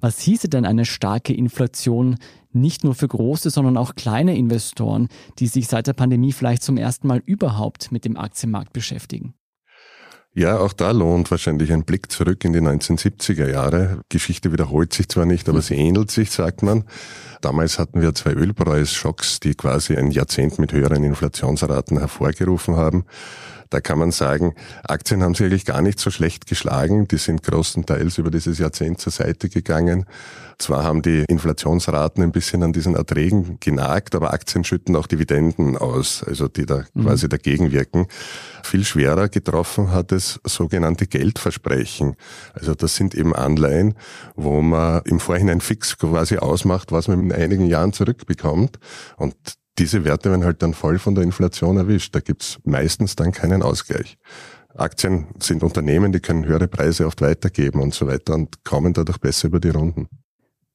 Was 0.00 0.20
hieße 0.20 0.48
denn 0.48 0.64
eine 0.64 0.86
starke 0.86 1.34
Inflation 1.34 2.16
nicht 2.56 2.84
nur 2.84 2.94
für 2.94 3.08
große, 3.08 3.50
sondern 3.50 3.76
auch 3.76 3.94
kleine 3.94 4.36
Investoren, 4.36 5.08
die 5.38 5.46
sich 5.46 5.68
seit 5.68 5.86
der 5.86 5.92
Pandemie 5.92 6.32
vielleicht 6.32 6.62
zum 6.62 6.76
ersten 6.76 7.06
Mal 7.06 7.22
überhaupt 7.24 7.92
mit 7.92 8.04
dem 8.04 8.16
Aktienmarkt 8.16 8.72
beschäftigen? 8.72 9.34
Ja, 10.38 10.58
auch 10.58 10.74
da 10.74 10.90
lohnt 10.90 11.30
wahrscheinlich 11.30 11.72
ein 11.72 11.84
Blick 11.84 12.12
zurück 12.12 12.44
in 12.44 12.52
die 12.52 12.60
1970er 12.60 13.48
Jahre. 13.48 14.02
Geschichte 14.10 14.52
wiederholt 14.52 14.92
sich 14.92 15.08
zwar 15.08 15.24
nicht, 15.24 15.48
aber 15.48 15.62
sie 15.62 15.76
ähnelt 15.76 16.10
sich, 16.10 16.30
sagt 16.30 16.62
man. 16.62 16.84
Damals 17.40 17.78
hatten 17.78 18.02
wir 18.02 18.14
zwei 18.14 18.34
Ölpreisschocks, 18.34 19.40
die 19.40 19.54
quasi 19.54 19.96
ein 19.96 20.10
Jahrzehnt 20.10 20.58
mit 20.58 20.74
höheren 20.74 21.04
Inflationsraten 21.04 21.98
hervorgerufen 21.98 22.76
haben. 22.76 23.06
Da 23.70 23.80
kann 23.80 23.98
man 23.98 24.10
sagen, 24.10 24.54
Aktien 24.84 25.22
haben 25.22 25.34
sich 25.34 25.46
eigentlich 25.46 25.64
gar 25.64 25.80
nicht 25.80 25.98
so 25.98 26.10
schlecht 26.10 26.46
geschlagen. 26.46 27.08
Die 27.08 27.16
sind 27.16 27.42
großenteils 27.42 28.18
über 28.18 28.30
dieses 28.30 28.58
Jahrzehnt 28.58 29.00
zur 29.00 29.12
Seite 29.12 29.48
gegangen. 29.48 30.04
Zwar 30.58 30.84
haben 30.84 31.02
die 31.02 31.24
Inflationsraten 31.28 32.22
ein 32.22 32.32
bisschen 32.32 32.62
an 32.62 32.72
diesen 32.72 32.94
Erträgen 32.94 33.58
genagt, 33.60 34.14
aber 34.14 34.32
Aktien 34.32 34.64
schütten 34.64 34.96
auch 34.96 35.06
Dividenden 35.06 35.76
aus, 35.76 36.24
also 36.24 36.48
die 36.48 36.64
da 36.64 36.84
mhm. 36.94 37.04
quasi 37.04 37.28
dagegen 37.28 37.72
wirken. 37.72 38.06
Viel 38.62 38.84
schwerer 38.84 39.28
getroffen 39.28 39.92
hat 39.92 40.12
es 40.12 40.40
sogenannte 40.44 41.06
Geldversprechen. 41.06 42.16
Also 42.54 42.74
das 42.74 42.96
sind 42.96 43.14
eben 43.14 43.34
Anleihen, 43.34 43.94
wo 44.34 44.62
man 44.62 45.02
im 45.04 45.20
Vorhinein 45.20 45.60
fix 45.60 45.98
quasi 45.98 46.38
ausmacht, 46.38 46.90
was 46.90 47.08
man 47.08 47.20
in 47.20 47.32
einigen 47.32 47.66
Jahren 47.66 47.92
zurückbekommt. 47.92 48.78
Und 49.18 49.34
diese 49.78 50.04
Werte 50.04 50.30
werden 50.30 50.44
halt 50.44 50.62
dann 50.62 50.72
voll 50.72 50.98
von 50.98 51.14
der 51.14 51.24
Inflation 51.24 51.76
erwischt. 51.76 52.14
Da 52.14 52.20
gibt's 52.20 52.58
meistens 52.64 53.14
dann 53.14 53.32
keinen 53.32 53.62
Ausgleich. 53.62 54.16
Aktien 54.74 55.26
sind 55.38 55.62
Unternehmen, 55.62 56.12
die 56.12 56.20
können 56.20 56.46
höhere 56.46 56.68
Preise 56.68 57.06
oft 57.06 57.20
weitergeben 57.20 57.80
und 57.80 57.94
so 57.94 58.06
weiter 58.06 58.34
und 58.34 58.64
kommen 58.64 58.92
dadurch 58.92 59.18
besser 59.18 59.48
über 59.48 59.60
die 59.60 59.70
Runden. 59.70 60.08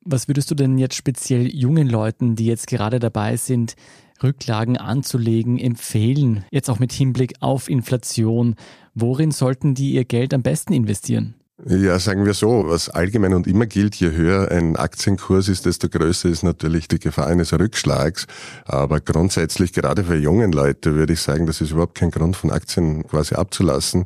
Was 0.04 0.28
würdest 0.28 0.50
du 0.50 0.56
denn 0.56 0.80
jetzt 0.80 0.96
speziell 0.96 1.48
jungen 1.48 1.88
Leuten, 1.88 2.36
die 2.36 2.48
jetzt 2.48 2.66
gerade 2.66 2.98
dabei 2.98 3.38
sind, 3.38 3.76
Rücklagen 4.24 4.78
anzulegen, 4.78 5.60
empfehlen, 5.60 6.44
jetzt 6.52 6.70
auch 6.72 6.80
mit 6.80 6.92
Hinblick 6.92 7.36
auf 7.40 7.70
Inflation? 7.70 8.56
Worin 8.96 9.30
sollten 9.30 9.76
die 9.76 9.92
ihr 9.92 10.06
Geld 10.06 10.34
am 10.34 10.42
besten 10.42 10.74
investieren? 10.74 11.36
Ja, 11.68 12.00
sagen 12.00 12.26
wir 12.26 12.34
so, 12.34 12.64
was 12.66 12.90
allgemein 12.90 13.36
und 13.36 13.46
immer 13.46 13.68
gilt, 13.68 13.96
je 13.96 14.10
höher 14.10 14.50
ein 14.50 14.76
Aktienkurs 14.76 15.48
ist, 15.48 15.68
desto 15.68 15.90
größer 15.90 16.28
ist 16.28 16.42
natürlich 16.42 16.88
die 16.88 16.98
Gefahr 16.98 17.28
eines 17.28 17.54
Rückschlags. 17.54 18.26
Aber 18.66 19.00
grundsätzlich, 19.00 19.72
gerade 19.72 20.04
für 20.04 20.16
jungen 20.16 20.52
Leute, 20.52 20.96
würde 20.96 21.14
ich 21.14 21.22
sagen, 21.22 21.46
das 21.46 21.62
ist 21.62 21.70
überhaupt 21.70 21.94
kein 21.94 22.10
Grund 22.10 22.36
von 22.36 22.50
Aktien 22.50 23.08
quasi 23.08 23.36
abzulassen. 23.36 24.06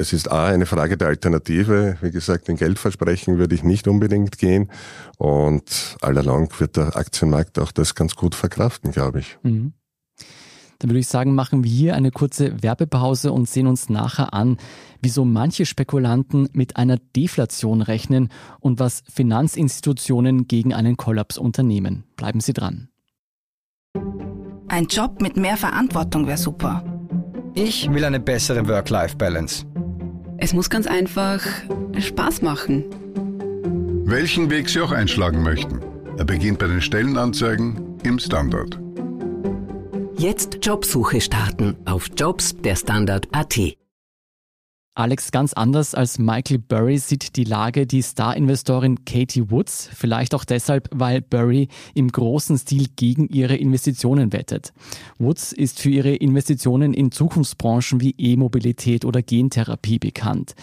Es 0.00 0.14
ist 0.14 0.32
A, 0.32 0.46
eine 0.46 0.64
Frage 0.64 0.96
der 0.96 1.08
Alternative. 1.08 1.98
Wie 2.00 2.10
gesagt, 2.10 2.48
den 2.48 2.56
Geldversprechen 2.56 3.36
würde 3.36 3.54
ich 3.54 3.64
nicht 3.64 3.86
unbedingt 3.86 4.38
gehen. 4.38 4.70
Und 5.18 5.98
allalong 6.00 6.48
wird 6.58 6.78
der 6.78 6.96
Aktienmarkt 6.96 7.58
auch 7.58 7.70
das 7.70 7.94
ganz 7.94 8.16
gut 8.16 8.34
verkraften, 8.34 8.92
glaube 8.92 9.20
ich. 9.20 9.36
Mhm. 9.42 9.74
Dann 10.78 10.88
würde 10.88 11.00
ich 11.00 11.06
sagen, 11.06 11.34
machen 11.34 11.64
wir 11.64 11.70
hier 11.70 11.94
eine 11.96 12.12
kurze 12.12 12.62
Werbepause 12.62 13.30
und 13.30 13.46
sehen 13.46 13.66
uns 13.66 13.90
nachher 13.90 14.32
an, 14.32 14.56
wieso 15.02 15.26
manche 15.26 15.66
Spekulanten 15.66 16.48
mit 16.54 16.78
einer 16.78 16.96
Deflation 16.96 17.82
rechnen 17.82 18.30
und 18.58 18.80
was 18.80 19.02
Finanzinstitutionen 19.12 20.48
gegen 20.48 20.72
einen 20.72 20.96
Kollaps 20.96 21.36
unternehmen. 21.36 22.04
Bleiben 22.16 22.40
Sie 22.40 22.54
dran. 22.54 22.88
Ein 24.68 24.86
Job 24.86 25.20
mit 25.20 25.36
mehr 25.36 25.58
Verantwortung 25.58 26.26
wäre 26.26 26.38
super. 26.38 26.82
Ich 27.52 27.92
will 27.92 28.04
eine 28.04 28.20
bessere 28.20 28.66
Work-Life-Balance. 28.66 29.66
Es 30.42 30.54
muss 30.54 30.70
ganz 30.70 30.86
einfach 30.86 31.42
Spaß 31.98 32.40
machen. 32.40 32.84
Welchen 34.04 34.50
Weg 34.50 34.68
Sie 34.70 34.80
auch 34.80 34.90
einschlagen 34.90 35.42
möchten. 35.42 35.80
Er 36.16 36.24
beginnt 36.24 36.58
bei 36.58 36.66
den 36.66 36.80
Stellenanzeigen 36.80 37.98
im 38.02 38.18
Standard. 38.18 38.80
Jetzt 40.16 40.58
Jobsuche 40.62 41.20
starten 41.20 41.76
auf 41.84 42.08
Jobs 42.16 42.56
der 42.56 42.76
Standard.at. 42.76 43.79
Alex, 45.00 45.30
ganz 45.30 45.54
anders 45.54 45.94
als 45.94 46.18
Michael 46.18 46.58
Burry 46.58 46.98
sieht 46.98 47.36
die 47.36 47.44
Lage 47.44 47.86
die 47.86 48.02
Star-Investorin 48.02 49.06
Katie 49.06 49.50
Woods, 49.50 49.88
vielleicht 49.94 50.34
auch 50.34 50.44
deshalb, 50.44 50.90
weil 50.92 51.22
Burry 51.22 51.68
im 51.94 52.08
großen 52.08 52.58
Stil 52.58 52.88
gegen 52.96 53.26
ihre 53.28 53.56
Investitionen 53.56 54.34
wettet. 54.34 54.74
Woods 55.18 55.52
ist 55.52 55.80
für 55.80 55.88
ihre 55.88 56.14
Investitionen 56.14 56.92
in 56.92 57.12
Zukunftsbranchen 57.12 58.02
wie 58.02 58.14
E-Mobilität 58.18 59.06
oder 59.06 59.22
Gentherapie 59.22 59.98
bekannt. 59.98 60.54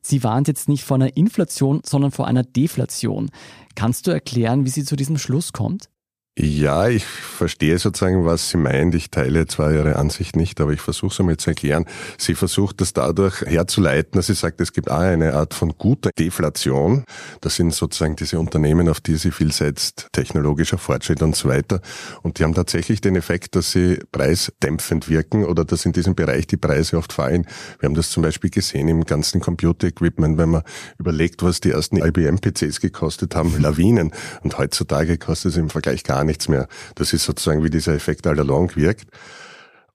Sie 0.00 0.24
warnt 0.24 0.48
jetzt 0.48 0.70
nicht 0.70 0.84
vor 0.84 0.94
einer 0.94 1.14
Inflation, 1.14 1.82
sondern 1.84 2.12
vor 2.12 2.26
einer 2.26 2.44
Deflation. 2.44 3.30
Kannst 3.74 4.06
du 4.06 4.10
erklären, 4.10 4.64
wie 4.64 4.70
sie 4.70 4.84
zu 4.84 4.96
diesem 4.96 5.18
Schluss 5.18 5.52
kommt? 5.52 5.91
Ja, 6.38 6.88
ich 6.88 7.04
verstehe 7.04 7.78
sozusagen, 7.78 8.24
was 8.24 8.48
sie 8.48 8.56
meint. 8.56 8.94
Ich 8.94 9.10
teile 9.10 9.46
zwar 9.46 9.70
ihre 9.70 9.96
Ansicht 9.96 10.34
nicht, 10.34 10.62
aber 10.62 10.72
ich 10.72 10.80
versuche 10.80 11.12
es 11.12 11.20
einmal 11.20 11.36
zu 11.36 11.50
erklären. 11.50 11.84
Sie 12.16 12.34
versucht 12.34 12.80
das 12.80 12.94
dadurch 12.94 13.42
herzuleiten, 13.42 14.12
dass 14.12 14.28
sie 14.28 14.34
sagt, 14.34 14.58
es 14.62 14.72
gibt 14.72 14.90
auch 14.90 15.00
eine 15.00 15.34
Art 15.34 15.52
von 15.52 15.74
guter 15.76 16.08
Deflation. 16.18 17.04
Das 17.42 17.56
sind 17.56 17.74
sozusagen 17.74 18.16
diese 18.16 18.38
Unternehmen, 18.38 18.88
auf 18.88 19.00
die 19.00 19.16
sie 19.16 19.30
viel 19.30 19.52
setzt, 19.52 20.08
technologischer 20.12 20.78
Fortschritt 20.78 21.20
und 21.20 21.36
so 21.36 21.50
weiter. 21.50 21.82
Und 22.22 22.38
die 22.38 22.44
haben 22.44 22.54
tatsächlich 22.54 23.02
den 23.02 23.16
Effekt, 23.16 23.54
dass 23.54 23.72
sie 23.72 23.98
preisdämpfend 24.10 25.10
wirken 25.10 25.44
oder 25.44 25.66
dass 25.66 25.84
in 25.84 25.92
diesem 25.92 26.14
Bereich 26.14 26.46
die 26.46 26.56
Preise 26.56 26.96
oft 26.96 27.12
fallen. 27.12 27.46
Wir 27.78 27.88
haben 27.88 27.94
das 27.94 28.08
zum 28.08 28.22
Beispiel 28.22 28.48
gesehen 28.48 28.88
im 28.88 29.04
ganzen 29.04 29.42
Computer-Equipment, 29.42 30.38
wenn 30.38 30.48
man 30.48 30.62
überlegt, 30.98 31.42
was 31.42 31.60
die 31.60 31.72
ersten 31.72 31.98
IBM-PCs 31.98 32.80
gekostet 32.80 33.34
haben, 33.34 33.60
Lawinen. 33.60 34.12
Und 34.42 34.56
heutzutage 34.56 35.18
kostet 35.18 35.52
es 35.52 35.58
im 35.58 35.68
Vergleich 35.68 36.04
gar 36.04 36.21
gar 36.22 36.24
nichts 36.24 36.48
mehr. 36.48 36.68
Das 36.94 37.12
ist 37.12 37.24
sozusagen, 37.24 37.64
wie 37.64 37.70
dieser 37.70 37.94
Effekt 37.94 38.26
all 38.26 38.38
along 38.38 38.74
wirkt. 38.76 39.08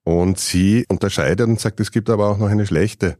Und 0.04 0.40
sie 0.40 0.86
unterscheidet 0.90 1.48
und 1.48 1.60
sagt, 1.60 1.80
es 1.80 1.92
gibt 1.92 2.10
aber 2.10 2.30
auch 2.30 2.38
noch 2.38 2.50
eine 2.50 2.66
schlechte 2.66 3.18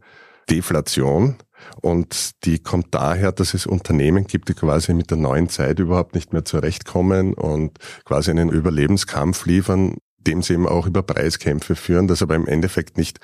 Deflation. 0.50 1.36
Und 1.80 2.44
die 2.44 2.60
kommt 2.60 2.94
daher, 2.94 3.32
dass 3.32 3.54
es 3.54 3.66
Unternehmen 3.66 4.26
gibt, 4.26 4.48
die 4.48 4.54
quasi 4.54 4.94
mit 4.94 5.10
der 5.10 5.18
neuen 5.18 5.48
Zeit 5.48 5.78
überhaupt 5.80 6.14
nicht 6.14 6.32
mehr 6.32 6.44
zurechtkommen 6.44 7.34
und 7.34 7.78
quasi 8.04 8.30
einen 8.30 8.50
Überlebenskampf 8.50 9.44
liefern, 9.46 9.96
dem 10.18 10.42
sie 10.42 10.54
eben 10.54 10.68
auch 10.68 10.86
über 10.86 11.02
Preiskämpfe 11.02 11.74
führen, 11.74 12.08
das 12.08 12.22
aber 12.22 12.36
im 12.36 12.46
Endeffekt 12.46 12.96
nicht 12.96 13.18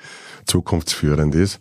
zukunftsführend 0.45 1.33
ist. 1.33 1.59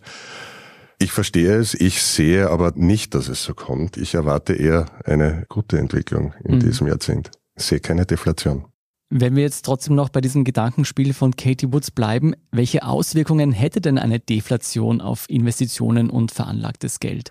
Ich 0.99 1.13
verstehe 1.13 1.57
es, 1.57 1.75
ich 1.75 2.03
sehe 2.03 2.51
aber 2.51 2.73
nicht, 2.75 3.15
dass 3.15 3.29
es 3.29 3.43
so 3.43 3.55
kommt. 3.55 3.97
Ich 3.97 4.15
erwarte 4.15 4.55
eher 4.55 4.87
eine 5.05 5.45
gute 5.49 5.79
Entwicklung 5.79 6.35
in 6.45 6.57
mhm. 6.57 6.61
diesem 6.61 6.87
Jahrzehnt 6.87 7.31
sehe 7.57 7.81
keine 7.81 8.07
Deflation. 8.07 8.67
Wenn 9.11 9.37
wir 9.37 9.43
jetzt 9.43 9.65
trotzdem 9.65 9.95
noch 9.95 10.09
bei 10.09 10.21
diesem 10.21 10.45
Gedankenspiel 10.45 11.15
von 11.15 11.37
Katie 11.37 11.73
Woods 11.73 11.91
bleiben, 11.91 12.35
welche 12.51 12.85
Auswirkungen 12.85 13.53
hätte 13.53 13.81
denn 13.81 13.99
eine 13.99 14.19
Deflation 14.19 15.01
auf 15.01 15.27
Investitionen 15.29 16.11
und 16.11 16.33
veranlagtes 16.33 17.01
Geld? 17.01 17.31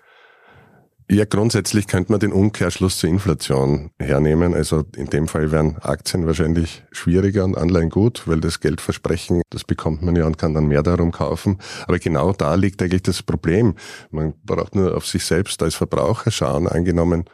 Ja, 1.10 1.26
grundsätzlich 1.26 1.86
könnte 1.86 2.12
man 2.12 2.20
den 2.20 2.32
Umkehrschluss 2.32 2.96
zur 2.96 3.10
Inflation 3.10 3.90
hernehmen. 4.00 4.54
Also 4.54 4.84
in 4.96 5.10
dem 5.10 5.28
Fall 5.28 5.52
wären 5.52 5.76
Aktien 5.76 6.26
wahrscheinlich 6.26 6.82
schwieriger 6.92 7.44
und 7.44 7.58
Anleihen 7.58 7.90
gut, 7.90 8.22
weil 8.26 8.40
das 8.40 8.60
Geldversprechen, 8.60 9.42
das 9.50 9.64
bekommt 9.64 10.00
man 10.00 10.16
ja 10.16 10.24
und 10.26 10.38
kann 10.38 10.54
dann 10.54 10.66
mehr 10.66 10.82
darum 10.82 11.12
kaufen. 11.12 11.58
Aber 11.86 11.98
genau 11.98 12.32
da 12.32 12.54
liegt 12.54 12.80
eigentlich 12.80 13.02
das 13.02 13.22
Problem. 13.22 13.74
Man 14.10 14.32
braucht 14.44 14.74
nur 14.74 14.96
auf 14.96 15.06
sich 15.06 15.26
selbst 15.26 15.62
als 15.62 15.74
Verbraucher 15.74 16.30
schauen. 16.30 16.66
Angenommen, 16.66 17.24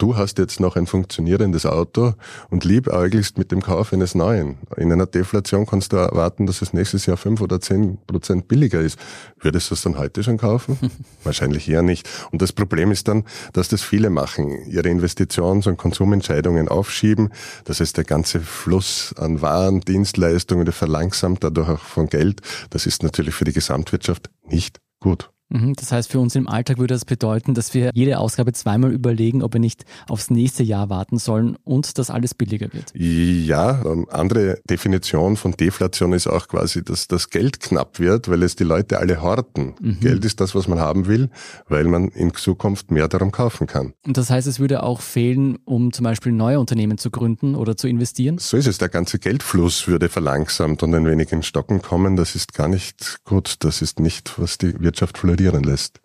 du 0.00 0.16
hast 0.16 0.38
jetzt 0.38 0.60
noch 0.60 0.76
ein 0.76 0.86
funktionierendes 0.86 1.66
Auto 1.66 2.14
und 2.48 2.64
liebäugelst 2.64 3.38
mit 3.38 3.52
dem 3.52 3.62
Kauf 3.62 3.92
eines 3.92 4.14
neuen. 4.14 4.58
In 4.76 4.90
einer 4.92 5.06
Deflation 5.06 5.66
kannst 5.66 5.92
du 5.92 5.96
erwarten, 5.96 6.46
dass 6.46 6.62
es 6.62 6.72
nächstes 6.72 7.06
Jahr 7.06 7.16
fünf 7.16 7.40
oder 7.40 7.60
zehn 7.60 7.98
Prozent 8.06 8.48
billiger 8.48 8.80
ist. 8.80 8.98
Würdest 9.38 9.70
du 9.70 9.74
es 9.74 9.82
dann 9.82 9.98
heute 9.98 10.22
schon 10.22 10.38
kaufen? 10.38 10.78
Wahrscheinlich 11.24 11.68
eher 11.68 11.82
nicht. 11.82 12.08
Und 12.32 12.40
das 12.42 12.52
Problem 12.52 12.90
ist 12.90 13.08
dann, 13.08 13.24
dass 13.52 13.68
das 13.68 13.82
viele 13.82 14.10
machen, 14.10 14.66
ihre 14.66 14.88
Investitions- 14.88 15.68
und 15.68 15.76
Konsumentscheidungen 15.76 16.68
aufschieben. 16.68 17.30
Das 17.64 17.80
heißt, 17.80 17.96
der 17.96 18.04
ganze 18.04 18.40
Fluss 18.40 19.14
an 19.18 19.42
Waren, 19.42 19.80
Dienstleistungen, 19.80 20.64
der 20.64 20.74
verlangsamt 20.74 21.44
dadurch 21.44 21.68
auch 21.68 21.80
von 21.80 22.08
Geld. 22.08 22.40
Das 22.70 22.86
ist 22.86 23.02
natürlich 23.02 23.34
für 23.34 23.44
die 23.44 23.52
Gesamtwirtschaft 23.52 24.30
nicht 24.44 24.80
gut. 25.00 25.30
Mhm, 25.50 25.74
das 25.74 25.92
heißt, 25.92 26.10
für 26.10 26.20
uns 26.20 26.36
im 26.36 26.48
Alltag 26.48 26.78
würde 26.78 26.94
das 26.94 27.04
bedeuten, 27.04 27.54
dass 27.54 27.74
wir 27.74 27.90
jede 27.94 28.18
Ausgabe 28.18 28.52
zweimal 28.52 28.92
überlegen, 28.92 29.42
ob 29.42 29.52
wir 29.52 29.60
nicht 29.60 29.84
aufs 30.08 30.30
nächste 30.30 30.62
Jahr 30.62 30.88
warten 30.90 31.18
sollen 31.18 31.56
und 31.64 31.98
dass 31.98 32.10
alles 32.10 32.34
billiger 32.34 32.72
wird. 32.72 32.92
Ja, 32.94 33.82
ähm, 33.84 34.06
andere 34.10 34.60
Definition 34.68 35.36
von 35.36 35.52
Deflation 35.52 36.12
ist 36.12 36.28
auch 36.28 36.46
quasi, 36.46 36.84
dass 36.84 37.08
das 37.08 37.30
Geld 37.30 37.60
knapp 37.60 37.98
wird, 37.98 38.28
weil 38.28 38.42
es 38.42 38.54
die 38.54 38.64
Leute 38.64 38.98
alle 38.98 39.22
horten. 39.22 39.74
Mhm. 39.80 40.00
Geld 40.00 40.24
ist 40.24 40.40
das, 40.40 40.54
was 40.54 40.68
man 40.68 40.78
haben 40.78 41.06
will, 41.06 41.30
weil 41.68 41.84
man 41.84 42.08
in 42.08 42.32
Zukunft 42.34 42.90
mehr 42.90 43.08
darum 43.08 43.32
kaufen 43.32 43.66
kann. 43.66 43.92
Und 44.06 44.16
das 44.16 44.30
heißt, 44.30 44.46
es 44.46 44.60
würde 44.60 44.84
auch 44.84 45.00
fehlen, 45.00 45.58
um 45.64 45.92
zum 45.92 46.04
Beispiel 46.04 46.32
neue 46.32 46.60
Unternehmen 46.60 46.96
zu 46.96 47.10
gründen 47.10 47.56
oder 47.56 47.76
zu 47.76 47.88
investieren? 47.88 48.38
So 48.38 48.56
ist 48.56 48.66
es. 48.66 48.78
Der 48.78 48.88
ganze 48.88 49.18
Geldfluss 49.18 49.88
würde 49.88 50.08
verlangsamt 50.08 50.82
und 50.82 50.94
ein 50.94 51.04
wenig 51.06 51.32
in 51.32 51.42
Stocken 51.42 51.82
kommen. 51.82 52.16
Das 52.16 52.36
ist 52.36 52.54
gar 52.54 52.68
nicht 52.68 53.24
gut. 53.24 53.56
Das 53.60 53.82
ist 53.82 53.98
nicht, 53.98 54.38
was 54.38 54.56
die 54.56 54.78
Wirtschaft 54.80 55.18
floriert 55.18 55.39
explodieren 55.40 55.64
lässt. 55.64 56.00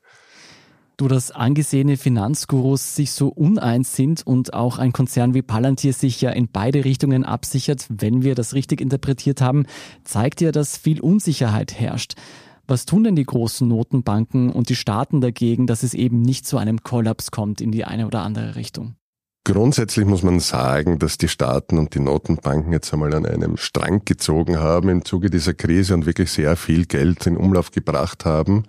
Du, 0.98 1.10
dass 1.10 1.32
angesehene 1.32 1.98
Finanzgurus 1.98 2.96
sich 2.96 3.12
so 3.12 3.28
uneins 3.28 3.98
sind 3.98 4.26
und 4.26 4.54
auch 4.54 4.78
ein 4.78 4.94
Konzern 4.94 5.34
wie 5.34 5.42
Palantir 5.42 5.92
sich 5.92 6.22
ja 6.22 6.30
in 6.30 6.48
beide 6.48 6.86
Richtungen 6.86 7.26
absichert, 7.26 7.86
wenn 7.90 8.24
wir 8.24 8.34
das 8.34 8.54
richtig 8.54 8.80
interpretiert 8.80 9.42
haben, 9.42 9.66
zeigt 10.06 10.40
ja, 10.40 10.54
dass 10.54 10.78
viel 10.78 11.02
Unsicherheit 11.02 11.78
herrscht. 11.78 12.14
Was 12.66 12.86
tun 12.86 13.04
denn 13.04 13.18
die 13.18 13.26
großen 13.26 13.68
Notenbanken 13.68 14.50
und 14.50 14.70
die 14.70 14.76
Staaten 14.76 15.20
dagegen, 15.20 15.68
dass 15.68 15.84
es 15.84 15.94
eben 15.94 16.22
nicht 16.22 16.48
zu 16.48 16.58
einem 16.58 16.82
Kollaps 16.82 17.30
kommt 17.30 17.60
in 17.60 17.74
die 17.74 17.84
eine 17.84 18.08
oder 18.08 18.22
andere 18.22 18.56
Richtung? 18.56 18.96
Grundsätzlich 19.44 20.06
muss 20.06 20.24
man 20.24 20.40
sagen, 20.40 20.98
dass 20.98 21.20
die 21.20 21.28
Staaten 21.28 21.78
und 21.78 21.94
die 21.94 22.00
Notenbanken 22.00 22.72
jetzt 22.72 22.92
einmal 22.94 23.14
an 23.14 23.26
einem 23.26 23.58
Strang 23.58 24.04
gezogen 24.06 24.60
haben 24.60 24.88
im 24.90 25.04
Zuge 25.04 25.30
dieser 25.30 25.54
Krise 25.54 25.94
und 25.94 26.06
wirklich 26.06 26.32
sehr 26.32 26.56
viel 26.56 26.86
Geld 26.86 27.28
in 27.28 27.38
Umlauf 27.38 27.72
gebracht 27.72 28.26
haben 28.26 28.64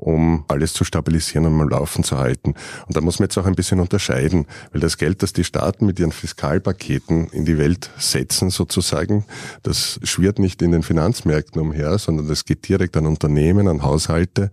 um 0.00 0.44
alles 0.48 0.72
zu 0.72 0.84
stabilisieren 0.84 1.46
und 1.46 1.54
mal 1.54 1.68
laufen 1.68 2.02
zu 2.04 2.18
halten. 2.18 2.54
Und 2.86 2.96
da 2.96 3.02
muss 3.02 3.18
man 3.18 3.24
jetzt 3.24 3.36
auch 3.36 3.44
ein 3.44 3.54
bisschen 3.54 3.80
unterscheiden, 3.80 4.46
weil 4.72 4.80
das 4.80 4.96
Geld, 4.96 5.22
das 5.22 5.34
die 5.34 5.44
Staaten 5.44 5.84
mit 5.84 5.98
ihren 5.98 6.12
Fiskalpaketen 6.12 7.28
in 7.28 7.44
die 7.44 7.58
Welt 7.58 7.90
setzen 7.98 8.48
sozusagen, 8.50 9.26
das 9.62 10.00
schwirrt 10.02 10.38
nicht 10.38 10.62
in 10.62 10.72
den 10.72 10.82
Finanzmärkten 10.82 11.60
umher, 11.60 11.98
sondern 11.98 12.28
das 12.28 12.46
geht 12.46 12.66
direkt 12.66 12.96
an 12.96 13.06
Unternehmen, 13.06 13.68
an 13.68 13.82
Haushalte 13.82 14.50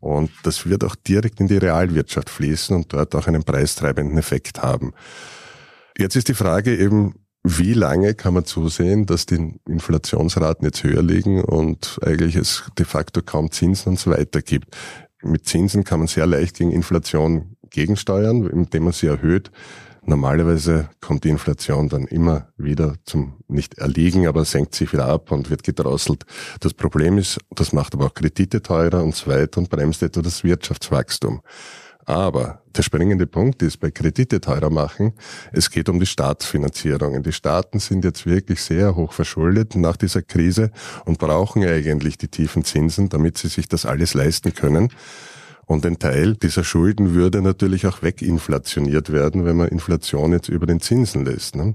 und 0.00 0.30
das 0.42 0.66
wird 0.66 0.82
auch 0.82 0.96
direkt 0.96 1.40
in 1.40 1.46
die 1.46 1.58
Realwirtschaft 1.58 2.28
fließen 2.28 2.74
und 2.74 2.92
dort 2.92 3.14
auch 3.14 3.28
einen 3.28 3.44
preistreibenden 3.44 4.18
Effekt 4.18 4.62
haben. 4.62 4.92
Jetzt 5.96 6.16
ist 6.16 6.28
die 6.28 6.34
Frage 6.34 6.76
eben, 6.76 7.14
wie 7.44 7.72
lange 7.72 8.14
kann 8.14 8.34
man 8.34 8.44
zusehen, 8.44 9.06
dass 9.06 9.26
die 9.26 9.58
Inflationsraten 9.68 10.64
jetzt 10.64 10.82
höher 10.82 11.02
liegen 11.02 11.42
und 11.42 11.98
eigentlich 12.04 12.36
es 12.36 12.64
de 12.78 12.84
facto 12.84 13.22
kaum 13.22 13.50
Zinsen 13.50 13.90
und 13.90 13.98
so 13.98 14.10
weiter 14.10 14.42
gibt? 14.42 14.76
Mit 15.22 15.46
Zinsen 15.46 15.84
kann 15.84 16.00
man 16.00 16.08
sehr 16.08 16.26
leicht 16.26 16.56
gegen 16.56 16.72
Inflation 16.72 17.56
gegensteuern, 17.70 18.46
indem 18.46 18.84
man 18.84 18.92
sie 18.92 19.06
erhöht. 19.06 19.50
Normalerweise 20.08 20.88
kommt 21.00 21.24
die 21.24 21.28
Inflation 21.28 21.88
dann 21.90 22.06
immer 22.06 22.48
wieder 22.56 22.94
zum 23.04 23.34
nicht 23.46 23.76
erliegen, 23.76 24.26
aber 24.26 24.44
senkt 24.46 24.74
sich 24.74 24.90
wieder 24.92 25.06
ab 25.06 25.30
und 25.30 25.50
wird 25.50 25.64
gedrosselt. 25.64 26.24
Das 26.60 26.72
Problem 26.72 27.18
ist, 27.18 27.38
das 27.50 27.74
macht 27.74 27.94
aber 27.94 28.06
auch 28.06 28.14
Kredite 28.14 28.62
teurer 28.62 29.02
und 29.02 29.14
so 29.14 29.26
weiter 29.26 29.58
und 29.58 29.68
bremst 29.68 30.02
etwa 30.02 30.22
das 30.22 30.44
Wirtschaftswachstum. 30.44 31.42
Aber 32.08 32.62
der 32.74 32.82
springende 32.82 33.26
Punkt 33.26 33.60
ist 33.60 33.80
bei 33.80 33.90
Kredite 33.90 34.40
teurer 34.40 34.70
machen, 34.70 35.12
es 35.52 35.70
geht 35.70 35.90
um 35.90 36.00
die 36.00 36.06
Staatsfinanzierung. 36.06 37.22
Die 37.22 37.34
Staaten 37.34 37.80
sind 37.80 38.02
jetzt 38.02 38.24
wirklich 38.24 38.62
sehr 38.62 38.96
hoch 38.96 39.12
verschuldet 39.12 39.76
nach 39.76 39.98
dieser 39.98 40.22
Krise 40.22 40.70
und 41.04 41.18
brauchen 41.18 41.62
eigentlich 41.64 42.16
die 42.16 42.28
tiefen 42.28 42.64
Zinsen, 42.64 43.10
damit 43.10 43.36
sie 43.36 43.48
sich 43.48 43.68
das 43.68 43.84
alles 43.84 44.14
leisten 44.14 44.54
können. 44.54 44.88
Und 45.66 45.84
ein 45.84 45.98
Teil 45.98 46.34
dieser 46.34 46.64
Schulden 46.64 47.12
würde 47.12 47.42
natürlich 47.42 47.86
auch 47.86 48.00
weginflationiert 48.00 49.12
werden, 49.12 49.44
wenn 49.44 49.58
man 49.58 49.68
Inflation 49.68 50.32
jetzt 50.32 50.48
über 50.48 50.64
den 50.64 50.80
Zinsen 50.80 51.26
lässt. 51.26 51.56
Ne? 51.56 51.74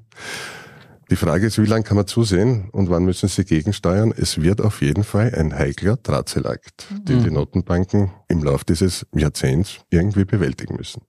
Die 1.13 1.17
Frage 1.17 1.45
ist, 1.45 1.61
wie 1.61 1.67
lange 1.67 1.83
kann 1.83 1.95
man 1.95 2.07
zusehen 2.07 2.69
und 2.71 2.89
wann 2.89 3.05
müssen 3.05 3.29
sie 3.29 3.45
gegensteuern? 3.45 4.11
Es 4.17 4.41
wird 4.41 4.61
auf 4.61 4.81
jeden 4.81 5.03
Fall 5.03 5.31
ein 5.35 5.53
heikler 5.53 5.95
Drahtseilakt, 5.95 6.87
mhm. 6.89 7.05
den 7.05 7.23
die 7.23 7.29
Notenbanken 7.29 8.09
im 8.29 8.43
Laufe 8.43 8.65
dieses 8.65 9.05
Jahrzehnts 9.13 9.81
irgendwie 9.91 10.25
bewältigen 10.25 10.75
müssen. 10.75 11.03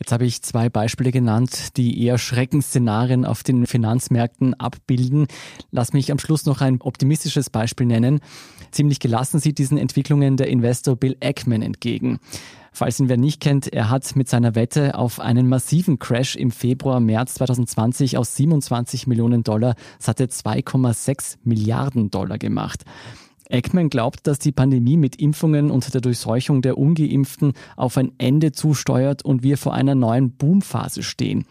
Jetzt 0.00 0.12
habe 0.12 0.24
ich 0.24 0.40
zwei 0.40 0.70
Beispiele 0.70 1.12
genannt, 1.12 1.76
die 1.76 2.02
eher 2.02 2.16
Schreckensszenarien 2.16 3.26
auf 3.26 3.42
den 3.42 3.66
Finanzmärkten 3.66 4.54
abbilden. 4.54 5.26
Lass 5.70 5.92
mich 5.92 6.10
am 6.10 6.18
Schluss 6.18 6.46
noch 6.46 6.62
ein 6.62 6.80
optimistisches 6.80 7.50
Beispiel 7.50 7.86
nennen. 7.86 8.20
Ziemlich 8.70 8.98
gelassen 8.98 9.40
sieht 9.40 9.58
diesen 9.58 9.76
Entwicklungen 9.76 10.38
der 10.38 10.48
Investor 10.48 10.96
Bill 10.96 11.18
Ackman 11.20 11.60
entgegen. 11.60 12.18
Falls 12.72 12.98
ihn 12.98 13.10
wer 13.10 13.18
nicht 13.18 13.40
kennt, 13.40 13.70
er 13.72 13.90
hat 13.90 14.16
mit 14.16 14.28
seiner 14.28 14.54
Wette 14.54 14.94
auf 14.94 15.20
einen 15.20 15.48
massiven 15.48 15.98
Crash 15.98 16.34
im 16.34 16.50
Februar, 16.50 17.00
März 17.00 17.34
2020 17.34 18.16
aus 18.16 18.36
27 18.36 19.06
Millionen 19.06 19.42
Dollar 19.42 19.74
satte 19.98 20.26
2,6 20.26 21.36
Milliarden 21.44 22.10
Dollar 22.10 22.38
gemacht. 22.38 22.84
Eckman 23.50 23.90
glaubt, 23.90 24.26
dass 24.26 24.38
die 24.38 24.52
Pandemie 24.52 24.96
mit 24.96 25.16
Impfungen 25.16 25.70
und 25.70 25.92
der 25.92 26.00
Durchseuchung 26.00 26.62
der 26.62 26.78
Ungeimpften 26.78 27.52
auf 27.76 27.96
ein 27.96 28.12
Ende 28.18 28.52
zusteuert 28.52 29.24
und 29.24 29.42
wir 29.42 29.58
vor 29.58 29.74
einer 29.74 29.94
neuen 29.94 30.32
Boomphase 30.32 31.02
stehen. 31.02 31.44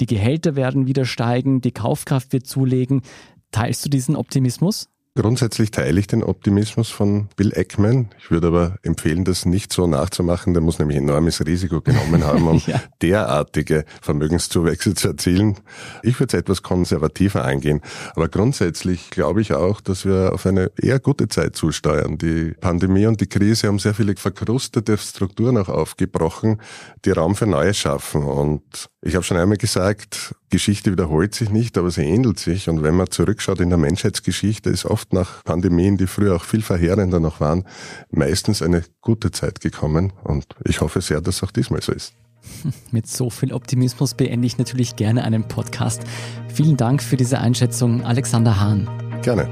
Die 0.00 0.06
Gehälter 0.06 0.56
werden 0.56 0.86
wieder 0.86 1.04
steigen, 1.04 1.60
die 1.60 1.72
Kaufkraft 1.72 2.32
wird 2.32 2.46
zulegen. 2.46 3.02
Teilst 3.50 3.84
du 3.84 3.88
diesen 3.88 4.16
Optimismus? 4.16 4.88
Grundsätzlich 5.16 5.70
teile 5.70 5.98
ich 5.98 6.08
den 6.08 6.22
Optimismus 6.22 6.90
von 6.90 7.28
Bill 7.36 7.50
Eckman. 7.54 8.10
Ich 8.18 8.30
würde 8.30 8.48
aber 8.48 8.76
empfehlen, 8.82 9.24
das 9.24 9.46
nicht 9.46 9.72
so 9.72 9.86
nachzumachen. 9.86 10.52
Der 10.52 10.62
muss 10.62 10.78
nämlich 10.78 10.98
enormes 10.98 11.44
Risiko 11.46 11.80
genommen 11.80 12.22
haben, 12.22 12.46
um 12.46 12.62
ja. 12.66 12.82
derartige 13.00 13.86
Vermögenszuwächse 14.02 14.92
zu 14.92 15.08
erzielen. 15.08 15.56
Ich 16.02 16.20
würde 16.20 16.36
es 16.36 16.40
etwas 16.42 16.62
konservativer 16.62 17.46
eingehen. 17.46 17.80
Aber 18.14 18.28
grundsätzlich 18.28 19.08
glaube 19.08 19.40
ich 19.40 19.54
auch, 19.54 19.80
dass 19.80 20.04
wir 20.04 20.34
auf 20.34 20.44
eine 20.44 20.70
eher 20.76 21.00
gute 21.00 21.28
Zeit 21.28 21.56
zusteuern. 21.56 22.18
Die 22.18 22.52
Pandemie 22.60 23.06
und 23.06 23.18
die 23.22 23.26
Krise 23.26 23.68
haben 23.68 23.78
sehr 23.78 23.94
viele 23.94 24.14
verkrustete 24.16 24.98
Strukturen 24.98 25.56
auch 25.56 25.70
aufgebrochen, 25.70 26.60
die 27.06 27.12
Raum 27.12 27.36
für 27.36 27.46
Neues 27.46 27.78
schaffen. 27.78 28.22
Und 28.22 28.90
ich 29.00 29.14
habe 29.14 29.24
schon 29.24 29.38
einmal 29.38 29.56
gesagt, 29.56 30.34
Geschichte 30.56 30.90
wiederholt 30.90 31.34
sich 31.34 31.50
nicht, 31.50 31.76
aber 31.76 31.90
sie 31.90 32.04
ähnelt 32.04 32.38
sich. 32.38 32.70
Und 32.70 32.82
wenn 32.82 32.94
man 32.94 33.10
zurückschaut 33.10 33.60
in 33.60 33.68
der 33.68 33.76
Menschheitsgeschichte, 33.76 34.70
ist 34.70 34.86
oft 34.86 35.12
nach 35.12 35.44
Pandemien, 35.44 35.98
die 35.98 36.06
früher 36.06 36.34
auch 36.34 36.44
viel 36.44 36.62
verheerender 36.62 37.20
noch 37.20 37.40
waren, 37.40 37.64
meistens 38.10 38.62
eine 38.62 38.82
gute 39.02 39.30
Zeit 39.30 39.60
gekommen. 39.60 40.14
Und 40.24 40.46
ich 40.64 40.80
hoffe 40.80 41.02
sehr, 41.02 41.20
dass 41.20 41.42
auch 41.42 41.50
diesmal 41.50 41.82
so 41.82 41.92
ist. 41.92 42.14
Mit 42.90 43.06
so 43.06 43.28
viel 43.28 43.52
Optimismus 43.52 44.14
beende 44.14 44.46
ich 44.46 44.56
natürlich 44.56 44.96
gerne 44.96 45.24
einen 45.24 45.46
Podcast. 45.46 46.00
Vielen 46.48 46.78
Dank 46.78 47.02
für 47.02 47.18
diese 47.18 47.38
Einschätzung, 47.38 48.02
Alexander 48.02 48.58
Hahn. 48.58 48.88
Gerne. 49.20 49.50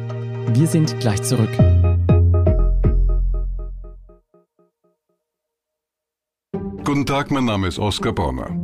Wir 0.55 0.67
sind 0.67 0.99
gleich 1.01 1.23
zurück. 1.23 1.51
Guten 6.83 7.05
Tag, 7.05 7.31
mein 7.31 7.45
Name 7.45 7.69
ist 7.69 7.79
Oskar 7.79 8.14
Bonner. 8.14 8.63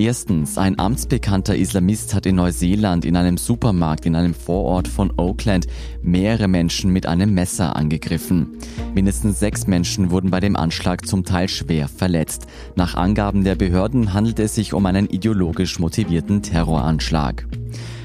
Erstens, 0.00 0.58
ein 0.58 0.78
amtsbekannter 0.78 1.56
Islamist 1.56 2.14
hat 2.14 2.24
in 2.24 2.36
Neuseeland 2.36 3.04
in 3.04 3.16
einem 3.16 3.36
Supermarkt 3.36 4.06
in 4.06 4.14
einem 4.14 4.32
Vorort 4.32 4.86
von 4.86 5.12
Oakland 5.16 5.66
mehrere 6.02 6.46
Menschen 6.46 6.92
mit 6.92 7.06
einem 7.06 7.34
Messer 7.34 7.74
angegriffen. 7.74 8.58
Mindestens 8.94 9.40
sechs 9.40 9.66
Menschen 9.66 10.12
wurden 10.12 10.30
bei 10.30 10.38
dem 10.38 10.54
Anschlag 10.54 11.04
zum 11.04 11.24
Teil 11.24 11.48
schwer 11.48 11.88
verletzt. 11.88 12.46
Nach 12.76 12.94
Angaben 12.94 13.42
der 13.42 13.56
Behörden 13.56 14.14
handelt 14.14 14.38
es 14.38 14.54
sich 14.54 14.72
um 14.72 14.86
einen 14.86 15.08
ideologisch 15.08 15.80
motivierten 15.80 16.42
Terroranschlag. 16.42 17.48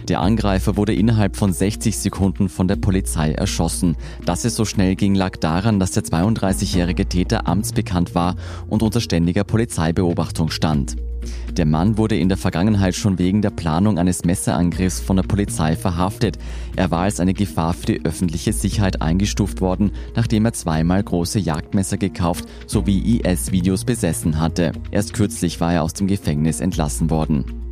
Der 0.09 0.19
Angreifer 0.19 0.75
wurde 0.75 0.93
innerhalb 0.93 1.37
von 1.37 1.53
60 1.53 1.97
Sekunden 1.97 2.49
von 2.49 2.67
der 2.67 2.75
Polizei 2.75 3.31
erschossen. 3.31 3.95
Dass 4.25 4.43
es 4.43 4.55
so 4.55 4.65
schnell 4.65 4.95
ging, 4.95 5.15
lag 5.15 5.37
daran, 5.37 5.79
dass 5.79 5.91
der 5.91 6.03
32-jährige 6.03 7.07
Täter 7.07 7.47
amtsbekannt 7.47 8.13
war 8.15 8.35
und 8.67 8.83
unter 8.83 8.99
ständiger 8.99 9.43
Polizeibeobachtung 9.43 10.49
stand. 10.49 10.97
Der 11.55 11.65
Mann 11.65 11.97
wurde 11.97 12.17
in 12.17 12.27
der 12.27 12.37
Vergangenheit 12.37 12.95
schon 12.95 13.17
wegen 13.17 13.41
der 13.41 13.51
Planung 13.51 13.97
eines 13.97 14.25
Messerangriffs 14.25 14.99
von 14.99 15.15
der 15.15 15.23
Polizei 15.23 15.75
verhaftet. 15.75 16.37
Er 16.75 16.91
war 16.91 17.01
als 17.01 17.21
eine 17.21 17.33
Gefahr 17.33 17.73
für 17.73 17.85
die 17.85 18.05
öffentliche 18.05 18.51
Sicherheit 18.51 19.01
eingestuft 19.01 19.61
worden, 19.61 19.91
nachdem 20.15 20.45
er 20.45 20.53
zweimal 20.53 21.01
große 21.01 21.39
Jagdmesser 21.39 21.97
gekauft 21.97 22.45
sowie 22.67 23.21
IS-Videos 23.21 23.85
besessen 23.85 24.39
hatte. 24.39 24.73
Erst 24.91 25.13
kürzlich 25.13 25.61
war 25.61 25.73
er 25.73 25.83
aus 25.83 25.93
dem 25.93 26.07
Gefängnis 26.07 26.59
entlassen 26.59 27.09
worden. 27.09 27.62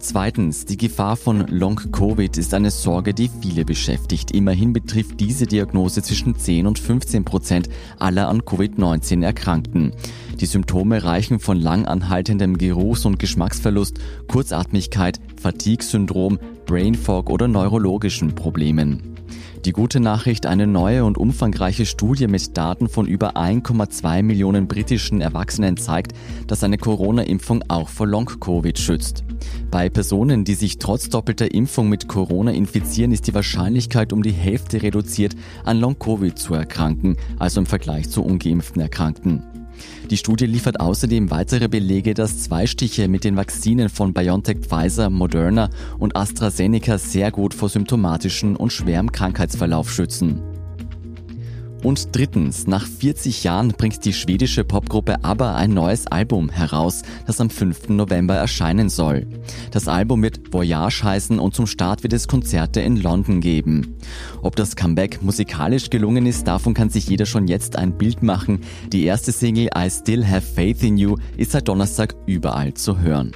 Zweitens, 0.00 0.64
die 0.64 0.78
Gefahr 0.78 1.14
von 1.14 1.46
Long-Covid 1.46 2.38
ist 2.38 2.54
eine 2.54 2.70
Sorge, 2.70 3.12
die 3.12 3.30
viele 3.42 3.66
beschäftigt. 3.66 4.30
Immerhin 4.30 4.72
betrifft 4.72 5.20
diese 5.20 5.46
Diagnose 5.46 6.02
zwischen 6.02 6.34
10 6.36 6.66
und 6.66 6.78
15 6.78 7.26
Prozent 7.26 7.68
aller 7.98 8.28
an 8.28 8.40
Covid-19 8.40 9.22
Erkrankten. 9.22 9.92
Die 10.40 10.46
Symptome 10.46 11.04
reichen 11.04 11.38
von 11.38 11.60
lang 11.60 11.84
anhaltendem 11.84 12.56
Geruchs- 12.56 13.04
und 13.04 13.18
Geschmacksverlust, 13.18 14.00
Kurzatmigkeit, 14.26 15.20
Fatigue-Syndrom, 15.38 16.38
Brain 16.64 16.94
Fog 16.94 17.28
oder 17.28 17.46
neurologischen 17.46 18.34
Problemen. 18.34 19.19
Die 19.66 19.72
gute 19.72 20.00
Nachricht, 20.00 20.46
eine 20.46 20.66
neue 20.66 21.04
und 21.04 21.18
umfangreiche 21.18 21.84
Studie 21.84 22.28
mit 22.28 22.56
Daten 22.56 22.88
von 22.88 23.06
über 23.06 23.36
1,2 23.36 24.22
Millionen 24.22 24.66
britischen 24.68 25.20
Erwachsenen 25.20 25.76
zeigt, 25.76 26.12
dass 26.46 26.64
eine 26.64 26.78
Corona-Impfung 26.78 27.62
auch 27.68 27.90
vor 27.90 28.06
Long-Covid 28.06 28.78
schützt. 28.78 29.22
Bei 29.70 29.90
Personen, 29.90 30.44
die 30.44 30.54
sich 30.54 30.78
trotz 30.78 31.10
doppelter 31.10 31.52
Impfung 31.52 31.90
mit 31.90 32.08
Corona 32.08 32.52
infizieren, 32.52 33.12
ist 33.12 33.26
die 33.26 33.34
Wahrscheinlichkeit 33.34 34.14
um 34.14 34.22
die 34.22 34.32
Hälfte 34.32 34.82
reduziert, 34.82 35.36
an 35.64 35.78
Long-Covid 35.78 36.38
zu 36.38 36.54
erkranken, 36.54 37.18
also 37.38 37.60
im 37.60 37.66
Vergleich 37.66 38.08
zu 38.08 38.22
ungeimpften 38.22 38.80
Erkrankten. 38.80 39.42
Die 40.10 40.16
Studie 40.16 40.46
liefert 40.46 40.80
außerdem 40.80 41.30
weitere 41.30 41.68
Belege, 41.68 42.14
dass 42.14 42.42
zwei 42.42 42.66
Stiche 42.66 43.08
mit 43.08 43.24
den 43.24 43.36
Vakzinen 43.36 43.88
von 43.88 44.12
BioNTech, 44.12 44.58
Pfizer, 44.60 45.10
Moderna 45.10 45.70
und 45.98 46.16
AstraZeneca 46.16 46.98
sehr 46.98 47.30
gut 47.30 47.54
vor 47.54 47.68
symptomatischen 47.68 48.56
und 48.56 48.72
schwerem 48.72 49.12
Krankheitsverlauf 49.12 49.90
schützen. 49.90 50.42
Und 51.82 52.14
drittens, 52.14 52.66
nach 52.66 52.86
40 52.86 53.42
Jahren 53.44 53.68
bringt 53.68 54.04
die 54.04 54.12
schwedische 54.12 54.64
Popgruppe 54.64 55.24
ABBA 55.24 55.56
ein 55.56 55.72
neues 55.72 56.06
Album 56.06 56.50
heraus, 56.50 57.02
das 57.26 57.40
am 57.40 57.48
5. 57.48 57.88
November 57.88 58.34
erscheinen 58.34 58.90
soll. 58.90 59.26
Das 59.70 59.88
Album 59.88 60.22
wird 60.22 60.52
Voyage 60.52 61.02
heißen 61.02 61.38
und 61.38 61.54
zum 61.54 61.66
Start 61.66 62.02
wird 62.02 62.12
es 62.12 62.28
Konzerte 62.28 62.80
in 62.80 62.96
London 62.96 63.40
geben. 63.40 63.96
Ob 64.42 64.56
das 64.56 64.76
Comeback 64.76 65.22
musikalisch 65.22 65.88
gelungen 65.88 66.26
ist, 66.26 66.46
davon 66.46 66.74
kann 66.74 66.90
sich 66.90 67.08
jeder 67.08 67.24
schon 67.24 67.48
jetzt 67.48 67.76
ein 67.76 67.96
Bild 67.96 68.22
machen. 68.22 68.60
Die 68.92 69.04
erste 69.04 69.32
Single 69.32 69.70
I 69.76 69.88
Still 69.90 70.26
Have 70.26 70.42
Faith 70.42 70.82
in 70.82 70.98
You 70.98 71.16
ist 71.38 71.52
seit 71.52 71.66
Donnerstag 71.66 72.14
überall 72.26 72.74
zu 72.74 72.98
hören. 72.98 73.32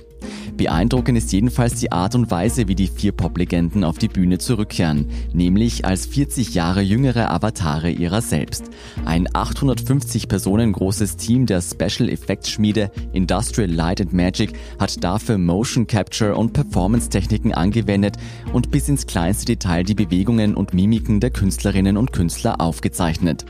Beeindruckend 0.56 1.18
ist 1.18 1.32
jedenfalls 1.32 1.80
die 1.80 1.90
Art 1.90 2.14
und 2.14 2.30
Weise, 2.30 2.68
wie 2.68 2.76
die 2.76 2.86
vier 2.86 3.12
Pop-Legenden 3.12 3.82
auf 3.82 3.98
die 3.98 4.08
Bühne 4.08 4.38
zurückkehren, 4.38 5.08
nämlich 5.32 5.84
als 5.84 6.06
40 6.06 6.54
Jahre 6.54 6.80
jüngere 6.80 7.30
Avatare 7.30 7.90
ihrer 7.90 8.22
selbst. 8.22 8.70
Ein 9.04 9.26
850 9.32 10.28
Personen 10.28 10.72
großes 10.72 11.16
Team 11.16 11.46
der 11.46 11.60
Special 11.60 12.08
Effects 12.08 12.50
Schmiede 12.50 12.92
Industrial 13.12 13.70
Light 13.70 14.00
and 14.00 14.12
Magic 14.12 14.52
hat 14.78 15.02
dafür 15.02 15.38
Motion 15.38 15.86
Capture 15.88 16.36
und 16.36 16.52
Performance 16.52 17.08
Techniken 17.08 17.52
angewendet 17.52 18.16
und 18.52 18.70
bis 18.70 18.88
ins 18.88 19.06
kleinste 19.06 19.46
Detail 19.46 19.82
die 19.82 19.94
Bewegungen 19.94 20.54
und 20.54 20.72
Mimiken 20.72 21.18
der 21.18 21.30
Künstlerinnen 21.30 21.96
und 21.96 22.12
Künstler 22.12 22.60
aufgezeichnet. 22.60 23.44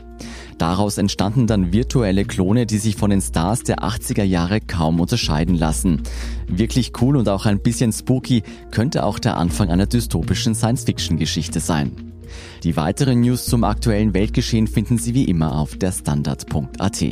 Daraus 0.57 0.97
entstanden 0.97 1.47
dann 1.47 1.73
virtuelle 1.73 2.25
Klone, 2.25 2.65
die 2.65 2.77
sich 2.77 2.95
von 2.95 3.09
den 3.09 3.21
Stars 3.21 3.63
der 3.63 3.79
80er 3.79 4.23
Jahre 4.23 4.61
kaum 4.61 4.99
unterscheiden 4.99 5.55
lassen. 5.55 6.03
Wirklich 6.47 6.93
cool 7.01 7.17
und 7.17 7.27
auch 7.27 7.45
ein 7.45 7.59
bisschen 7.59 7.91
spooky 7.91 8.43
könnte 8.71 9.03
auch 9.03 9.19
der 9.19 9.37
Anfang 9.37 9.69
einer 9.69 9.85
dystopischen 9.85 10.55
Science-Fiction-Geschichte 10.55 11.59
sein. 11.59 12.13
Die 12.63 12.77
weiteren 12.77 13.21
News 13.21 13.45
zum 13.45 13.63
aktuellen 13.63 14.13
Weltgeschehen 14.13 14.67
finden 14.67 14.97
Sie 14.97 15.13
wie 15.13 15.25
immer 15.25 15.57
auf 15.57 15.77
der 15.77 15.91
Standard.at. 15.91 17.03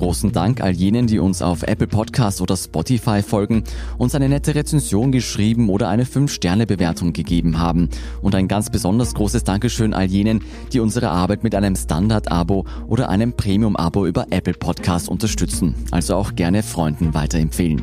Großen 0.00 0.32
Dank 0.32 0.62
all 0.62 0.72
jenen, 0.72 1.06
die 1.06 1.18
uns 1.18 1.42
auf 1.42 1.62
Apple 1.62 1.86
Podcasts 1.86 2.40
oder 2.40 2.56
Spotify 2.56 3.22
folgen, 3.22 3.64
uns 3.98 4.14
eine 4.14 4.30
nette 4.30 4.54
Rezension 4.54 5.12
geschrieben 5.12 5.68
oder 5.68 5.90
eine 5.90 6.04
5-Sterne-Bewertung 6.04 7.12
gegeben 7.12 7.58
haben. 7.58 7.90
Und 8.22 8.34
ein 8.34 8.48
ganz 8.48 8.70
besonders 8.70 9.12
großes 9.12 9.44
Dankeschön 9.44 9.92
all 9.92 10.06
jenen, 10.06 10.42
die 10.72 10.80
unsere 10.80 11.10
Arbeit 11.10 11.44
mit 11.44 11.54
einem 11.54 11.76
Standard-Abo 11.76 12.64
oder 12.88 13.10
einem 13.10 13.34
Premium-Abo 13.34 14.06
über 14.06 14.28
Apple 14.30 14.54
Podcasts 14.54 15.06
unterstützen. 15.06 15.74
Also 15.90 16.16
auch 16.16 16.34
gerne 16.34 16.62
Freunden 16.62 17.12
weiterempfehlen. 17.12 17.82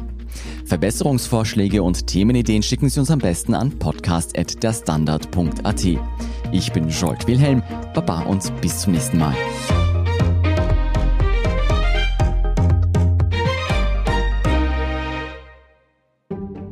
Verbesserungsvorschläge 0.65 1.83
und 1.83 2.07
Themenideen 2.07 2.63
schicken 2.63 2.89
Sie 2.89 2.99
uns 2.99 3.11
am 3.11 3.19
besten 3.19 3.53
an 3.53 3.77
podcast.derstandard.at. 3.77 5.85
Ich 6.51 6.71
bin 6.71 6.89
Jolt 6.89 7.27
Wilhelm, 7.27 7.61
Baba 7.93 8.21
und 8.21 8.51
bis 8.59 8.79
zum 8.79 8.93
nächsten 8.93 9.19
Mal. 9.19 9.35